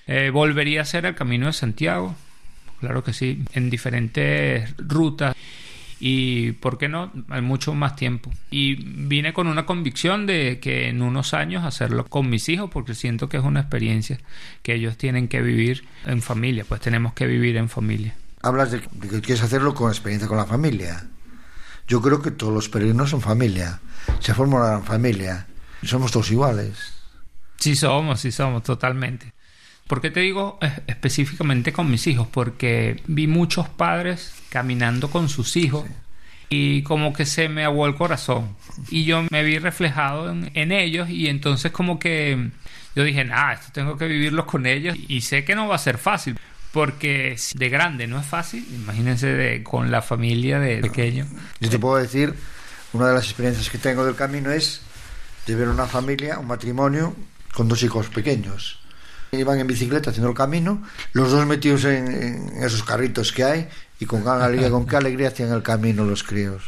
[0.07, 2.15] Eh, volvería a ser el Camino de Santiago,
[2.83, 5.33] claro que sí, en diferentes rutas
[6.01, 8.29] y, ¿por qué no?, hay mucho más tiempo.
[8.51, 12.93] Y vine con una convicción de que en unos años hacerlo con mis hijos, porque
[12.93, 14.19] siento que es una experiencia
[14.63, 18.15] que ellos tienen que vivir en familia, pues tenemos que vivir en familia.
[18.41, 21.07] Hablas de, que quieres hacerlo con experiencia con la familia.
[21.87, 23.79] Yo creo que todos los peregrinos son familia,
[24.19, 25.47] se forma una familia,
[25.83, 26.91] somos todos iguales.
[27.59, 29.31] Sí somos, sí somos, totalmente.
[29.87, 32.27] ¿Por qué te digo específicamente con mis hijos?
[32.27, 35.85] Porque vi muchos padres caminando con sus hijos
[36.49, 38.55] y como que se me aguó el corazón.
[38.89, 42.51] Y yo me vi reflejado en, ellos y entonces como que
[42.95, 45.79] yo dije, ah, esto tengo que vivirlo con ellos y sé que no va a
[45.79, 46.39] ser fácil.
[46.71, 51.27] Porque de grande no es fácil, imagínense con la familia de pequeño.
[51.59, 52.33] Yo te puedo decir,
[52.93, 54.81] una de las experiencias que tengo del camino es
[55.45, 57.15] de ver una familia, un matrimonio
[57.53, 58.82] con dos hijos pequeños
[59.39, 63.69] iban en bicicleta haciendo el camino, los dos metidos en, esos carritos que hay
[63.99, 66.63] y con qué alegría, con qué alegría hacían el camino los críos.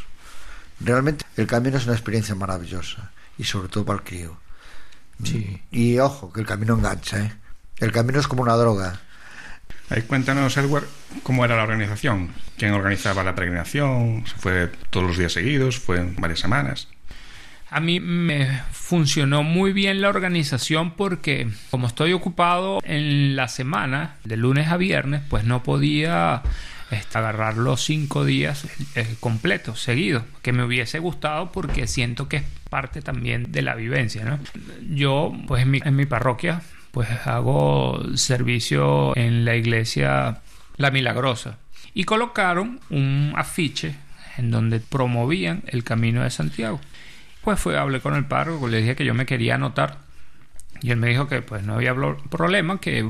[0.79, 4.37] Realmente el camino es una experiencia maravillosa y sobre todo para el crío.
[5.71, 7.33] Y ojo, que el camino engancha, ¿eh?
[7.77, 8.99] El camino es como una droga.
[9.89, 10.85] Ahí cuéntanos, Edward,
[11.23, 12.31] cómo era la organización.
[12.57, 14.25] ¿Quién organizaba la peregrinación?
[14.37, 15.77] ¿Fue todos los días seguidos?
[15.79, 16.87] ¿Fue en varias semanas?
[17.69, 24.15] A mí me funcionó muy bien la organización porque como estoy ocupado en la semana,
[24.23, 26.43] de lunes a viernes, pues no podía
[26.91, 32.37] este, agarrar los cinco días eh, completos, seguidos, que me hubiese gustado porque siento que
[32.37, 34.23] es parte también de la vivencia.
[34.23, 34.39] ¿no?
[34.89, 40.41] Yo, pues en mi, en mi parroquia, pues hago servicio en la iglesia
[40.77, 41.57] La Milagrosa
[41.93, 43.95] y colocaron un afiche
[44.37, 46.79] en donde promovían el Camino de Santiago.
[47.45, 49.99] Pues fue, hablé con el párroco, le dije que yo me quería anotar.
[50.81, 51.93] Y él me dijo que pues no había
[52.31, 53.07] problema, que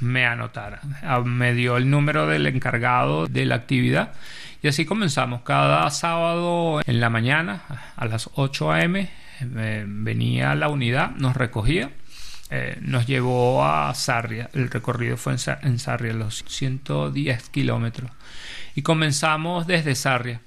[0.00, 0.80] me anotara.
[1.02, 4.12] Ah, me dio el número del encargado de la actividad.
[4.62, 5.42] Y así comenzamos.
[5.42, 7.62] Cada sábado en la mañana,
[7.96, 9.10] a las 8 a.m.,
[9.40, 11.90] eh, venía la unidad, nos recogía.
[12.50, 14.50] Eh, nos llevó a Sarria.
[14.52, 18.12] El recorrido fue en, Sarria, los 110 kilómetros.
[18.76, 20.40] Y comenzamos desde Sarria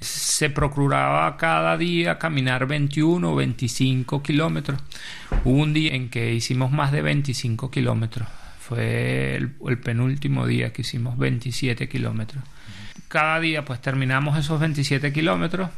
[0.00, 4.80] se procuraba cada día caminar 21 o 25 kilómetros.
[5.44, 8.28] Hubo un día en que hicimos más de 25 kilómetros.
[8.60, 12.44] Fue el, penúltimo día que hicimos 27 kilómetros.
[13.08, 15.70] Cada día pues terminamos esos 27 kilómetros,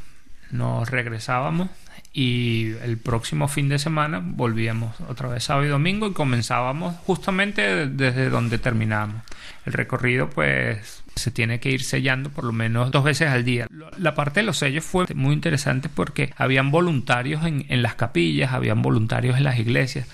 [0.50, 1.68] nos regresábamos
[2.12, 7.86] y el próximo fin de semana volvíamos otra vez sábado y domingo y comenzábamos justamente
[7.86, 9.22] desde donde terminamos.
[9.64, 13.66] El recorrido pues se tiene que ir sellando por lo menos dos veces al día.
[13.98, 18.52] La parte de los sellos fue muy interesante porque habían voluntarios en, en las capillas,
[18.52, 20.08] habían voluntarios en las iglesias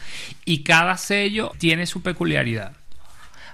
[0.45, 2.73] y cada sello tiene su peculiaridad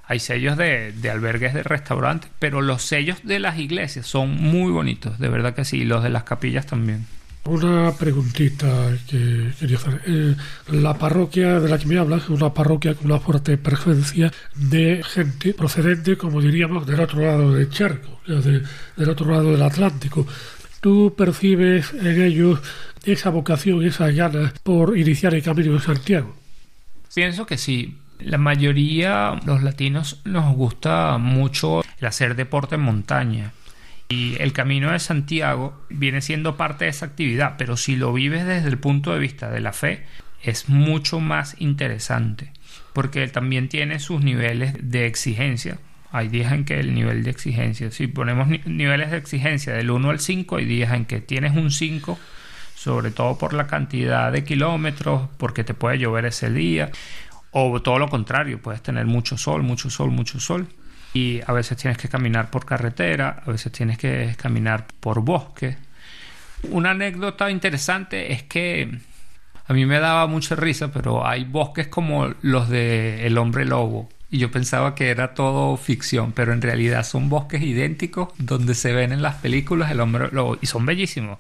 [0.05, 4.71] hay sellos de, de, albergues de restaurantes, pero los sellos de las iglesias son muy
[4.71, 7.07] bonitos, de verdad que sí, y los de las capillas también.
[7.45, 10.01] Una preguntita que quería hacer.
[10.07, 10.37] Eh,
[10.69, 15.03] la parroquia de la que me hablas es una parroquia con una fuerte presencia de
[15.05, 20.25] gente procedente, como diríamos, del otro lado del charco, del otro lado del Atlántico.
[20.81, 22.61] ¿Tú percibes en ellos
[23.05, 26.37] esa vocación, esa ganas por iniciar el camino de Santiago?
[27.13, 27.99] Pienso que sí.
[28.21, 33.53] La mayoría, los latinos, nos gusta mucho el hacer deporte en montaña
[34.13, 38.47] y el camino de Santiago viene siendo parte de esa actividad, pero si lo vives
[38.47, 40.05] desde el punto de vista de la fe,
[40.43, 42.53] es mucho más interesante,
[42.93, 45.79] porque él también tiene sus niveles de exigencia.
[46.11, 50.11] Hay días en que el nivel de exigencia, si ponemos niveles de exigencia del 1
[50.11, 52.19] al 5, hay días en que tienes un 5,
[52.75, 56.91] sobre todo por la cantidad de kilómetros, porque te puede llover ese día,
[57.51, 60.69] o todo lo contrario, puedes tener mucho sol, mucho sol, mucho sol
[61.15, 65.77] y a veces tienes que caminar por carretera, a veces tienes que caminar por bosque.
[66.71, 68.99] Una anécdota interesante es que
[69.67, 74.09] a mí me daba mucha risa, pero hay bosques como los de El hombre lobo.
[74.31, 78.93] Y yo pensaba que era todo ficción, pero en realidad son bosques idénticos donde se
[78.93, 80.57] ven en las películas El hombre lobo.
[80.63, 81.39] Y son bellísimos.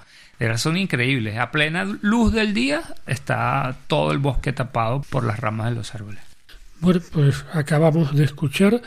[0.57, 1.39] Son increíbles.
[1.39, 5.95] A plena luz del día está todo el bosque tapado por las ramas de los
[5.95, 6.20] árboles.
[6.81, 8.83] Bueno, pues acabamos de escuchar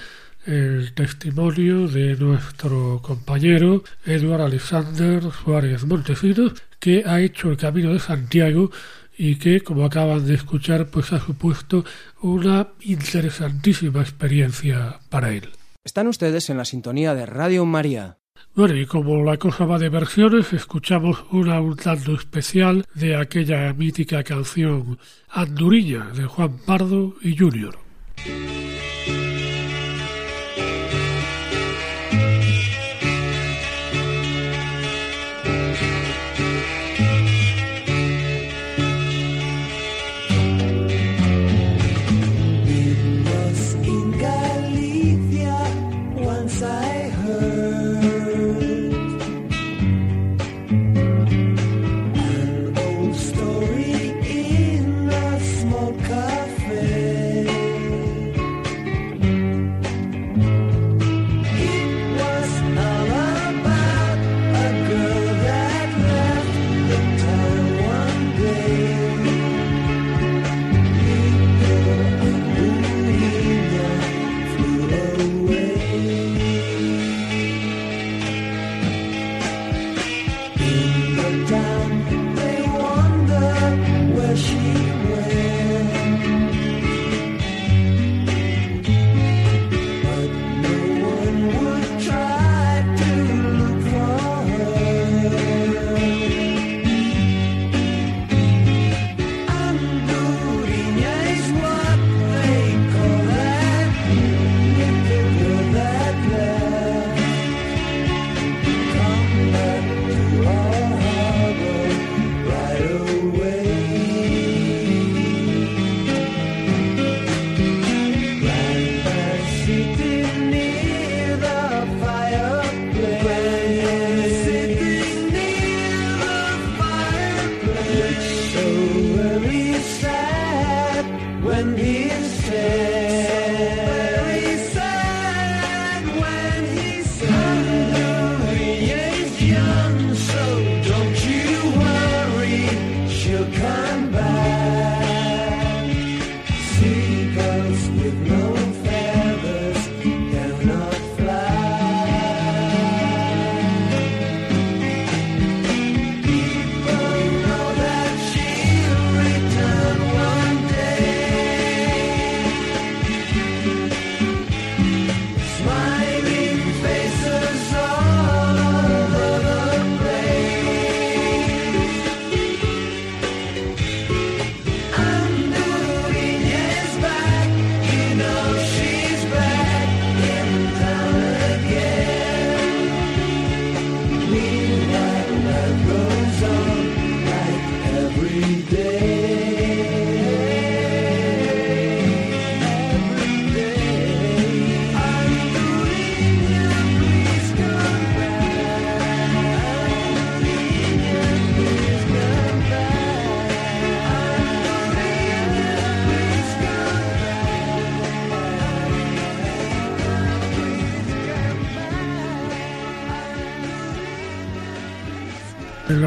[0.46, 8.00] el testimonio de nuestro compañero Eduardo Alexander Suárez Montesinos, que ha hecho el Camino de
[8.00, 8.72] Santiago
[9.18, 11.86] y que, como acaban de escuchar, pues ha supuesto
[12.22, 15.50] una interesantísima experiencia para él.
[15.84, 18.18] Están ustedes en la sintonía de Radio María.
[18.54, 23.74] Bueno, y como la cosa va de versiones, escuchamos una un tanto especial de aquella
[23.74, 24.98] mítica canción
[25.30, 27.78] Anduriña de Juan Pardo y Junior.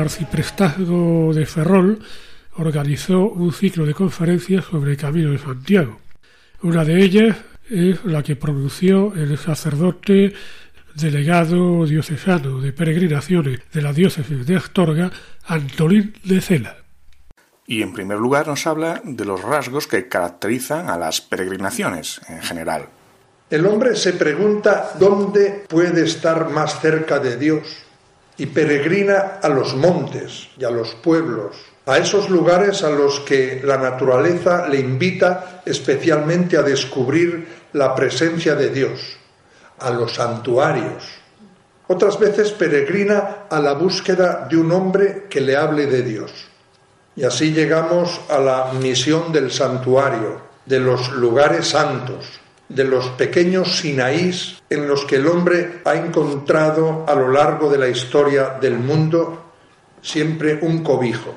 [0.09, 2.01] Arciprestazgo de Ferrol
[2.57, 6.01] organizó un ciclo de conferencias sobre el Camino de Santiago.
[6.63, 7.37] Una de ellas
[7.69, 10.33] es la que pronunció el sacerdote
[10.95, 15.13] delegado diocesano de peregrinaciones de la diócesis de Astorga,
[15.45, 16.77] Antolín de Cela.
[17.67, 22.41] Y en primer lugar nos habla de los rasgos que caracterizan a las peregrinaciones en
[22.41, 22.87] general.
[23.51, 27.88] El hombre se pregunta dónde puede estar más cerca de Dios
[28.39, 33.61] y peregrina a los montes y a los pueblos, a esos lugares a los que
[33.65, 39.01] la naturaleza le invita especialmente a descubrir la presencia de Dios,
[39.81, 41.05] a los santuarios.
[41.89, 46.33] Otras veces peregrina a la búsqueda de un hombre que le hable de Dios.
[47.17, 52.39] Y así llegamos a la misión del santuario, de los lugares santos,
[52.69, 57.79] de los pequeños Sinaís en los que el hombre ha encontrado a lo largo de
[57.79, 59.45] la historia del mundo
[60.03, 61.35] siempre un cobijo.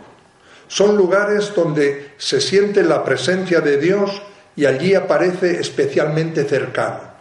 [0.68, 4.22] Son lugares donde se siente la presencia de Dios
[4.56, 7.12] y allí aparece especialmente cercano.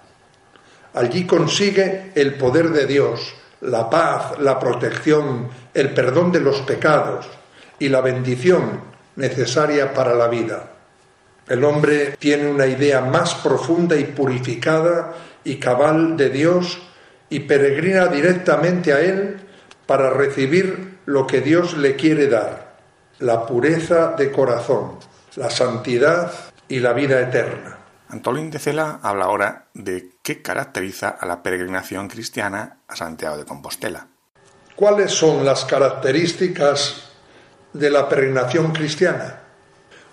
[0.95, 7.27] Allí consigue el poder de Dios, la paz, la protección, el perdón de los pecados
[7.79, 8.81] y la bendición
[9.17, 10.71] necesaria para la vida.
[11.51, 16.81] El hombre tiene una idea más profunda y purificada y cabal de Dios
[17.29, 19.41] y peregrina directamente a Él
[19.85, 22.77] para recibir lo que Dios le quiere dar,
[23.19, 25.01] la pureza de corazón,
[25.35, 26.31] la santidad
[26.69, 27.79] y la vida eterna.
[28.11, 33.45] Antolín de Cela habla ahora de qué caracteriza a la peregrinación cristiana a Santiago de
[33.45, 34.07] Compostela.
[34.77, 37.11] ¿Cuáles son las características
[37.73, 39.50] de la peregrinación cristiana?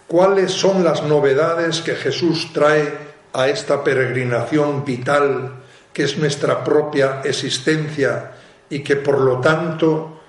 [0.07, 2.93] ¿Cuáles son las novedades que Jesús trae
[3.33, 5.51] a esta peregrinación vital
[5.91, 8.31] que es nuestra propia existencia
[8.69, 10.21] y que por lo tanto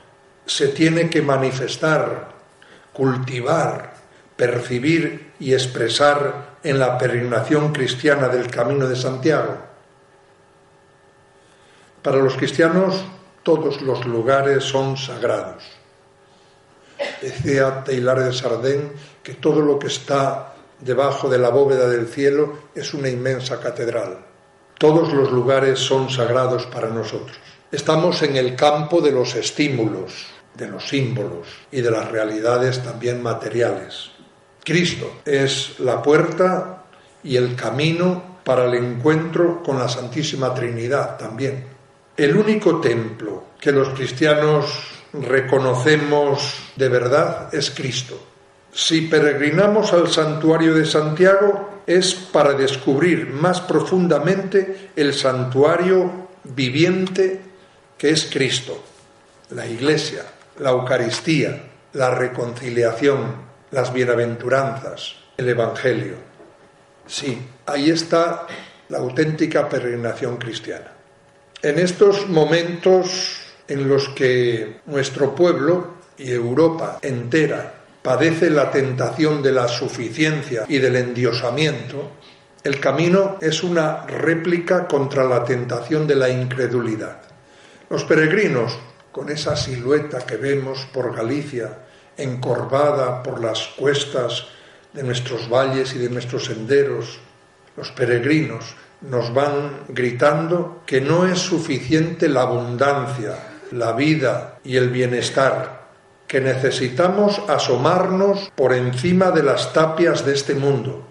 [0.47, 2.29] se tiene que manifestar,
[2.93, 3.95] cultivar,
[4.35, 9.59] percibir y expresar en la peregrinación cristiana del Camino de Santiago.
[12.03, 13.05] Para los cristianos
[13.43, 15.65] todos los lugares son sagrados.
[17.21, 18.93] Decía de Sardén
[19.29, 24.21] que todo lo que está debajo de la bóveda del cielo es una inmensa catedral.
[24.79, 27.37] Todos los lugares son sagrados para nosotros.
[27.71, 33.23] Estamos en el campo de los estímulos, de los símbolos y de las realidades también
[33.23, 34.13] materiales.
[34.65, 36.85] Cristo es la puerta
[37.23, 41.67] y el camino para el encuentro con la Santísima Trinidad también.
[42.17, 44.73] El único templo que los cristianos
[45.13, 48.19] reconocemos de verdad es Cristo.
[48.73, 57.41] Si peregrinamos al santuario de Santiago es para descubrir más profundamente el santuario viviente
[57.97, 58.85] que es Cristo,
[59.51, 60.23] la Iglesia,
[60.59, 61.63] la Eucaristía,
[61.95, 66.15] la reconciliación, las bienaventuranzas, el Evangelio.
[67.07, 68.47] Sí, ahí está
[68.91, 70.93] la auténtica peregrinación cristiana.
[71.63, 79.53] En estos momentos en los que nuestro pueblo y Europa entera padece la tentación de
[79.53, 82.13] la suficiencia y del endiosamiento,
[82.65, 87.23] el camino es una réplica contra la tentación de la incredulidad.
[87.89, 88.79] Los peregrinos,
[89.13, 91.79] con esa silueta que vemos por Galicia,
[92.17, 94.47] encorvada por las cuestas
[94.93, 97.21] de nuestros valles y de nuestros senderos,
[97.77, 103.37] los peregrinos nos van gritando que no es suficiente la abundancia,
[103.71, 105.78] la vida y el bienestar,
[106.29, 111.05] que necesitamos asomarnos por encima de las tapias de este mundo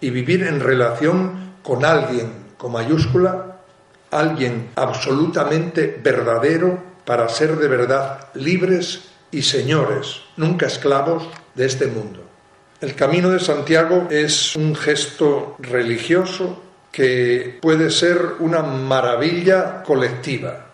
[0.00, 3.58] y vivir en relación con alguien con mayúscula,
[4.10, 12.22] alguien absolutamente verdadero para ser de verdad libres y señores, nunca esclavos de este mundo.
[12.80, 16.62] El camino de Santiago es un gesto religioso
[16.92, 20.66] que puede ser una maravilla colectiva,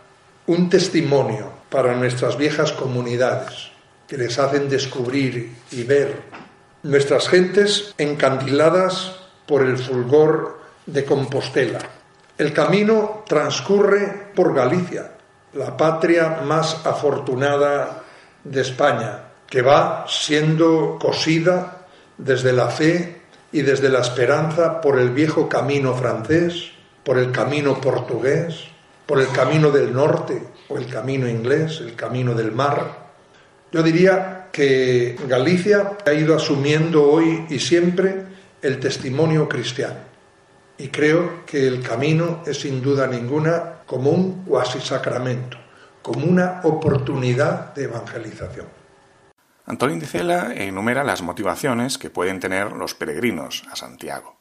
[0.47, 3.73] un testimonio para nuestras viejas comunidades
[4.07, 6.23] que les hacen descubrir y ver
[6.85, 11.81] nuestras gentes encandiladas por el fulgor de Compostela.
[12.39, 15.15] El camino transcurre por Galicia,
[15.55, 18.05] la patria más afortunada
[18.45, 25.11] de España, que va siendo cosida desde la fe y desde la esperanza por el
[25.11, 26.71] viejo camino francés,
[27.03, 28.61] por el camino portugués,
[29.07, 33.05] por el camino del norte o el camino inglés, el camino del mar.
[33.73, 38.25] Yo diría que Galicia ha ido asumiendo hoy y siempre
[38.63, 39.99] el testimonio cristiano.
[40.79, 45.65] Y creo que el camino es sin duda ninguna como un cuasi sacramento
[46.05, 48.67] como una oportunidad de evangelización.
[49.65, 54.37] Antolín de Cela enumera las motivaciones que pueden tener los peregrinos a Santiago.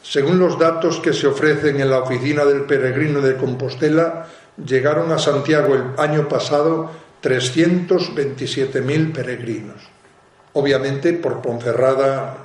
[0.00, 5.18] Según los datos que se ofrecen en la oficina del peregrino de Compostela, llegaron a
[5.18, 6.90] Santiago el año pasado
[7.22, 9.82] 327.000 peregrinos.
[10.52, 12.36] Obviamente por Ponferrada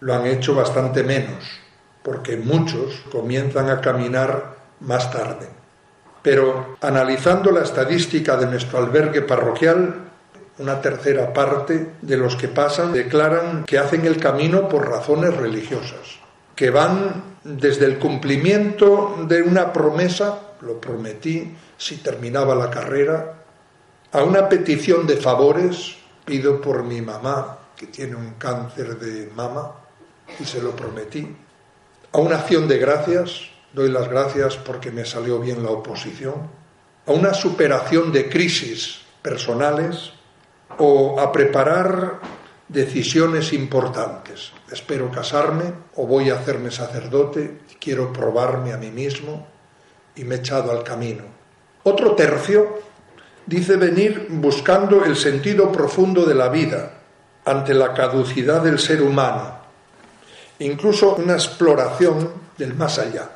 [0.00, 1.44] lo han hecho bastante menos,
[2.02, 5.48] porque muchos comienzan a caminar más tarde.
[6.22, 9.94] Pero analizando la estadística de nuestro albergue parroquial,
[10.58, 16.18] una tercera parte de los que pasan declaran que hacen el camino por razones religiosas,
[16.54, 23.44] que van desde el cumplimiento de una promesa, lo prometí si terminaba la carrera,
[24.12, 29.72] a una petición de favores, pido por mi mamá, que tiene un cáncer de mama,
[30.38, 31.36] y se lo prometí,
[32.12, 36.34] a una acción de gracias, doy las gracias porque me salió bien la oposición,
[37.06, 40.12] a una superación de crisis personales
[40.78, 42.20] o a preparar
[42.68, 44.52] decisiones importantes.
[44.70, 49.51] Espero casarme o voy a hacerme sacerdote, quiero probarme a mí mismo
[50.16, 51.22] y me he echado al camino.
[51.84, 52.80] Otro tercio
[53.46, 56.98] dice venir buscando el sentido profundo de la vida
[57.44, 59.58] ante la caducidad del ser humano,
[60.60, 63.30] incluso una exploración del más allá.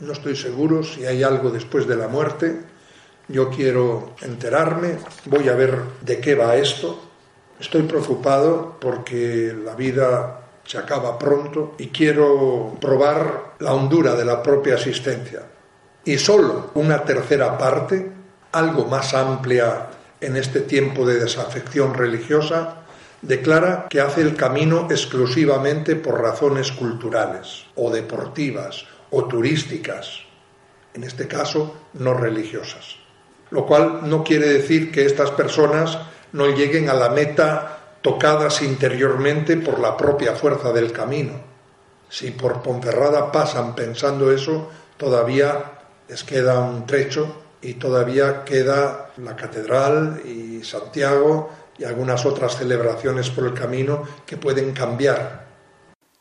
[0.00, 2.60] No estoy seguro si hay algo después de la muerte,
[3.28, 7.02] yo quiero enterarme, voy a ver de qué va esto.
[7.58, 14.42] Estoy preocupado porque la vida se acaba pronto y quiero probar la hondura de la
[14.42, 15.42] propia existencia.
[16.06, 18.08] Y solo una tercera parte,
[18.52, 19.88] algo más amplia
[20.20, 22.76] en este tiempo de desafección religiosa,
[23.22, 30.20] declara que hace el camino exclusivamente por razones culturales o deportivas o turísticas,
[30.94, 32.94] en este caso no religiosas.
[33.50, 35.98] Lo cual no quiere decir que estas personas
[36.32, 41.32] no lleguen a la meta tocadas interiormente por la propia fuerza del camino.
[42.08, 45.75] Si por Ponferrada pasan pensando eso, todavía
[46.08, 53.30] les queda un trecho y todavía queda la catedral y Santiago y algunas otras celebraciones
[53.30, 55.46] por el camino que pueden cambiar.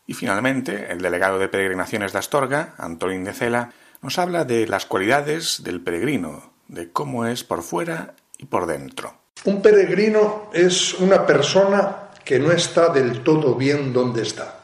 [0.08, 3.72] Y finalmente, el delegado de peregrinaciones de Astorga, Antolín de Cela,
[4.02, 9.16] nos habla de las cualidades del peregrino, de cómo es por fuera y por dentro.
[9.46, 14.60] Un peregrino es una persona que no está del todo bien donde está.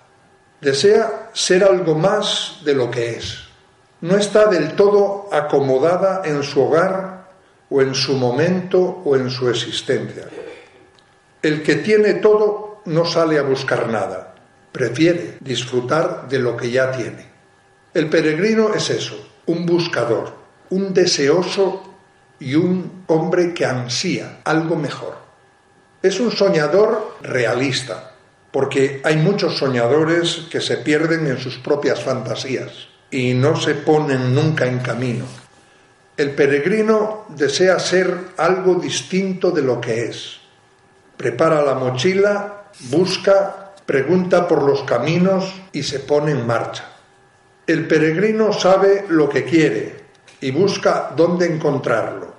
[0.60, 3.41] Desea ser algo más de lo que es.
[4.02, 7.30] No está del todo acomodada en su hogar
[7.70, 10.28] o en su momento o en su existencia.
[11.44, 14.34] El que tiene todo no sale a buscar nada,
[14.72, 17.30] prefiere disfrutar de lo que ya tiene.
[17.94, 20.34] El peregrino es eso, un buscador,
[20.72, 21.84] un deseoso
[22.40, 25.16] y un hombre que ansía algo mejor.
[26.02, 28.16] Es un soñador realista,
[28.52, 34.34] porque hay muchos soñadores que se pierden en sus propias fantasías y no se ponen
[34.34, 35.26] nunca en camino.
[36.18, 40.42] El peregrino desea ser algo distinto de lo que es
[41.22, 46.84] prepara la mochila, busca, pregunta por los caminos y se pone en marcha.
[47.68, 49.96] El peregrino sabe lo que quiere
[50.42, 52.34] y busca dónde encontrarlo.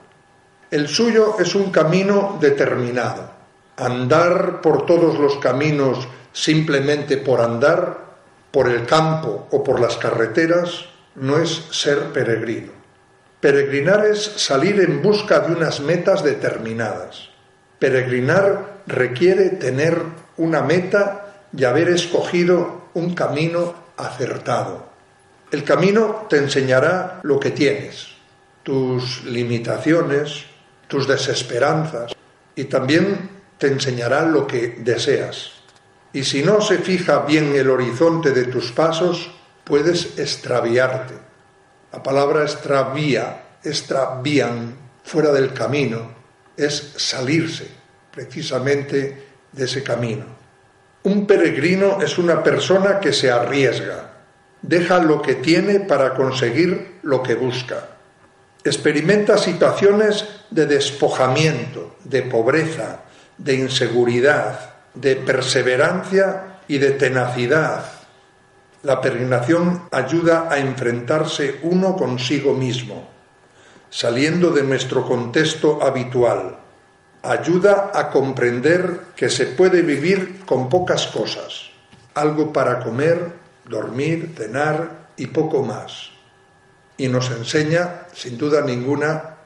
[0.68, 3.30] El suyo es un camino determinado.
[3.76, 8.11] Andar por todos los caminos simplemente por andar,
[8.52, 10.84] por el campo o por las carreteras,
[11.16, 12.72] no es ser peregrino.
[13.40, 17.30] Peregrinar es salir en busca de unas metas determinadas.
[17.80, 20.00] Peregrinar requiere tener
[20.36, 24.86] una meta y haber escogido un camino acertado.
[25.50, 28.08] El camino te enseñará lo que tienes,
[28.62, 30.44] tus limitaciones,
[30.86, 32.14] tus desesperanzas
[32.54, 35.61] y también te enseñará lo que deseas.
[36.12, 39.30] Y si no se fija bien el horizonte de tus pasos,
[39.64, 41.14] puedes extraviarte.
[41.92, 46.10] La palabra extravía, extravían, fuera del camino,
[46.56, 47.66] es salirse
[48.10, 50.24] precisamente de ese camino.
[51.04, 54.12] Un peregrino es una persona que se arriesga,
[54.60, 57.88] deja lo que tiene para conseguir lo que busca.
[58.62, 63.00] Experimenta situaciones de despojamiento, de pobreza,
[63.36, 67.84] de inseguridad, de perseverancia y de tenacidad.
[68.82, 73.08] La peregrinación ayuda a enfrentarse uno consigo mismo,
[73.90, 76.58] saliendo de nuestro contexto habitual.
[77.22, 81.70] Ayuda a comprender que se puede vivir con pocas cosas,
[82.14, 83.32] algo para comer,
[83.64, 86.10] dormir, cenar y poco más.
[86.96, 89.36] Y nos enseña, sin duda ninguna,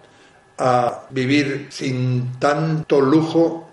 [0.59, 3.66] a vivir sin tanto lujo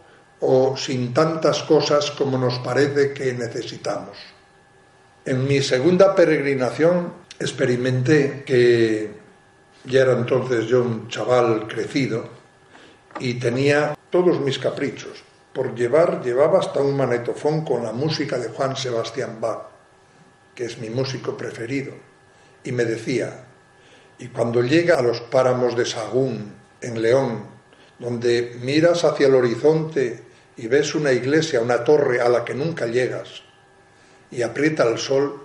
[0.46, 4.18] o sin tantas cosas como nos parece que necesitamos.
[5.24, 9.10] En mi segunda peregrinación experimenté que
[9.86, 12.28] ya era entonces yo un chaval crecido
[13.20, 15.24] y tenía todos mis caprichos.
[15.54, 19.70] Por llevar, llevaba hasta un manetofón con la música de Juan Sebastián Bach,
[20.54, 21.94] que es mi músico preferido.
[22.66, 23.46] Y me decía,
[24.20, 27.46] y cuando llega a los páramos de Sagún, en León,
[27.98, 32.86] donde miras hacia el horizonte y ves una iglesia, una torre a la que nunca
[32.86, 33.44] llegas,
[34.32, 35.42] y aprieta el sol,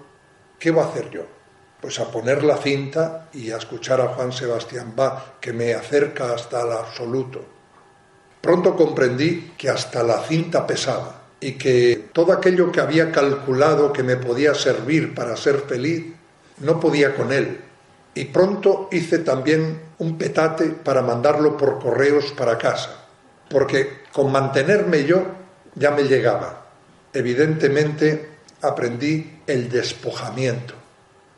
[0.59, 1.39] ¿qué va a hacer yo?
[1.81, 6.35] pues a poner la cinta y a escuchar a Juan Sebastián Bach, que me acerca
[6.35, 7.45] hasta el absoluto.
[8.41, 14.03] Pronto comprendí que hasta la cinta pesaba y que todo aquello que había calculado que
[14.03, 16.15] me podía servir para ser feliz,
[16.59, 17.61] no podía con él.
[18.15, 23.08] Y pronto hice también un petate para mandarlo por correos para casa,
[23.49, 25.25] porque con mantenerme yo
[25.75, 26.67] ya me llegaba.
[27.13, 28.29] Evidentemente
[28.63, 30.75] aprendí el despojamiento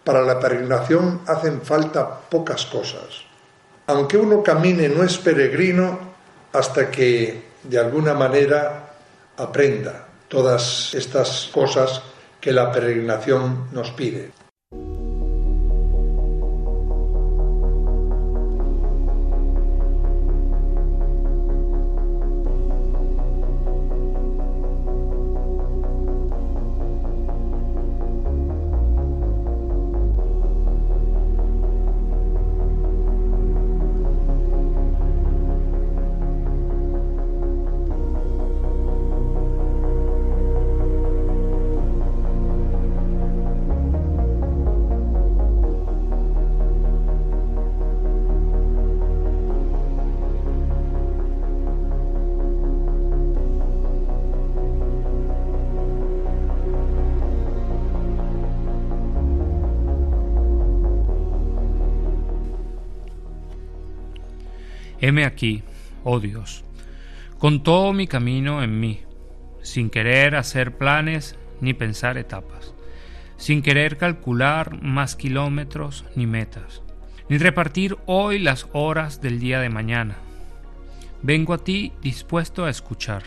[0.05, 3.23] para la peregrinación hacen falta pocas cosas.
[3.87, 5.99] Aunque uno camine no es peregrino
[6.53, 8.91] hasta que de alguna manera
[9.37, 12.03] aprenda todas estas cosas
[12.41, 14.31] que la peregrinación nos pide.
[65.01, 65.63] Heme aquí,
[66.05, 66.63] oh Dios,
[67.39, 69.01] con todo mi camino en mí,
[69.63, 72.75] sin querer hacer planes ni pensar etapas,
[73.39, 76.83] sin querer calcular más kilómetros ni metas,
[77.31, 80.17] ni repartir hoy las horas del día de mañana.
[81.23, 83.23] Vengo a ti dispuesto a escuchar,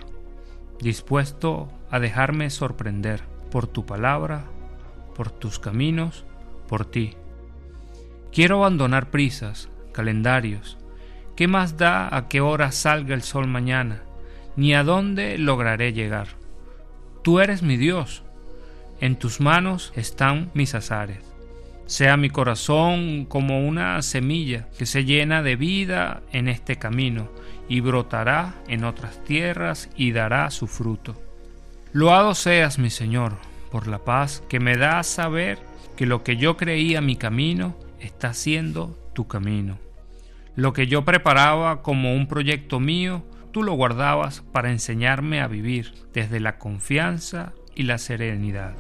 [0.80, 4.46] dispuesto a dejarme sorprender por tu palabra,
[5.16, 6.24] por tus caminos,
[6.68, 7.16] por ti.
[8.32, 10.78] Quiero abandonar prisas, calendarios.
[11.36, 14.04] ¿Qué más da a qué hora salga el sol mañana?
[14.56, 16.28] Ni a dónde lograré llegar.
[17.24, 18.24] Tú eres mi Dios.
[19.02, 21.20] En tus manos están mis azares.
[21.88, 27.30] Sea mi corazón como una semilla que se llena de vida en este camino
[27.68, 31.20] y brotará en otras tierras y dará su fruto.
[31.94, 33.38] Loado seas, mi Señor,
[33.72, 35.58] por la paz que me da saber
[35.98, 39.80] que lo que yo creía mi camino está siendo tu camino.
[40.56, 45.94] Lo que yo preparaba como un proyecto mío, tú lo guardabas para enseñarme a vivir
[46.14, 48.76] desde la confianza y la serenidad.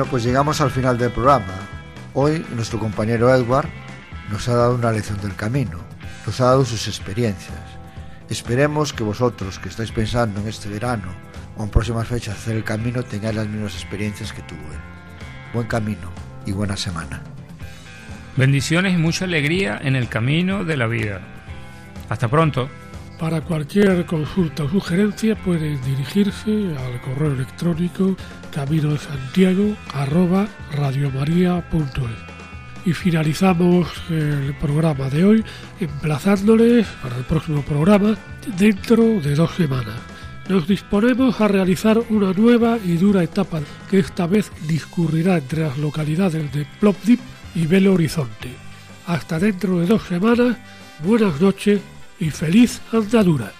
[0.00, 1.52] Bueno, pues llegamos al final del programa.
[2.14, 3.68] Hoy nuestro compañero Edward
[4.30, 5.76] nos ha dado una lección del camino,
[6.24, 7.58] nos ha dado sus experiencias.
[8.30, 11.08] Esperemos que vosotros que estáis pensando en este verano
[11.58, 14.58] o en próximas fechas hacer el camino tengáis las mismas experiencias que tuve.
[15.52, 16.10] Buen camino
[16.46, 17.20] y buena semana.
[18.38, 21.20] Bendiciones y mucha alegría en el camino de la vida.
[22.08, 22.70] Hasta pronto.
[23.20, 28.16] Para cualquier consulta o sugerencia pueden dirigirse al correo electrónico
[28.50, 29.76] camino de Santiago
[32.86, 35.44] Y finalizamos el programa de hoy
[35.80, 38.16] emplazándoles para el próximo programa
[38.56, 40.00] dentro de dos semanas.
[40.48, 43.60] Nos disponemos a realizar una nueva y dura etapa
[43.90, 47.20] que esta vez discurrirá entre las localidades de Plopdip
[47.54, 48.48] y Belo Horizonte.
[49.06, 50.56] Hasta dentro de dos semanas,
[51.04, 51.82] buenas noches
[52.20, 53.59] y feliz andadura.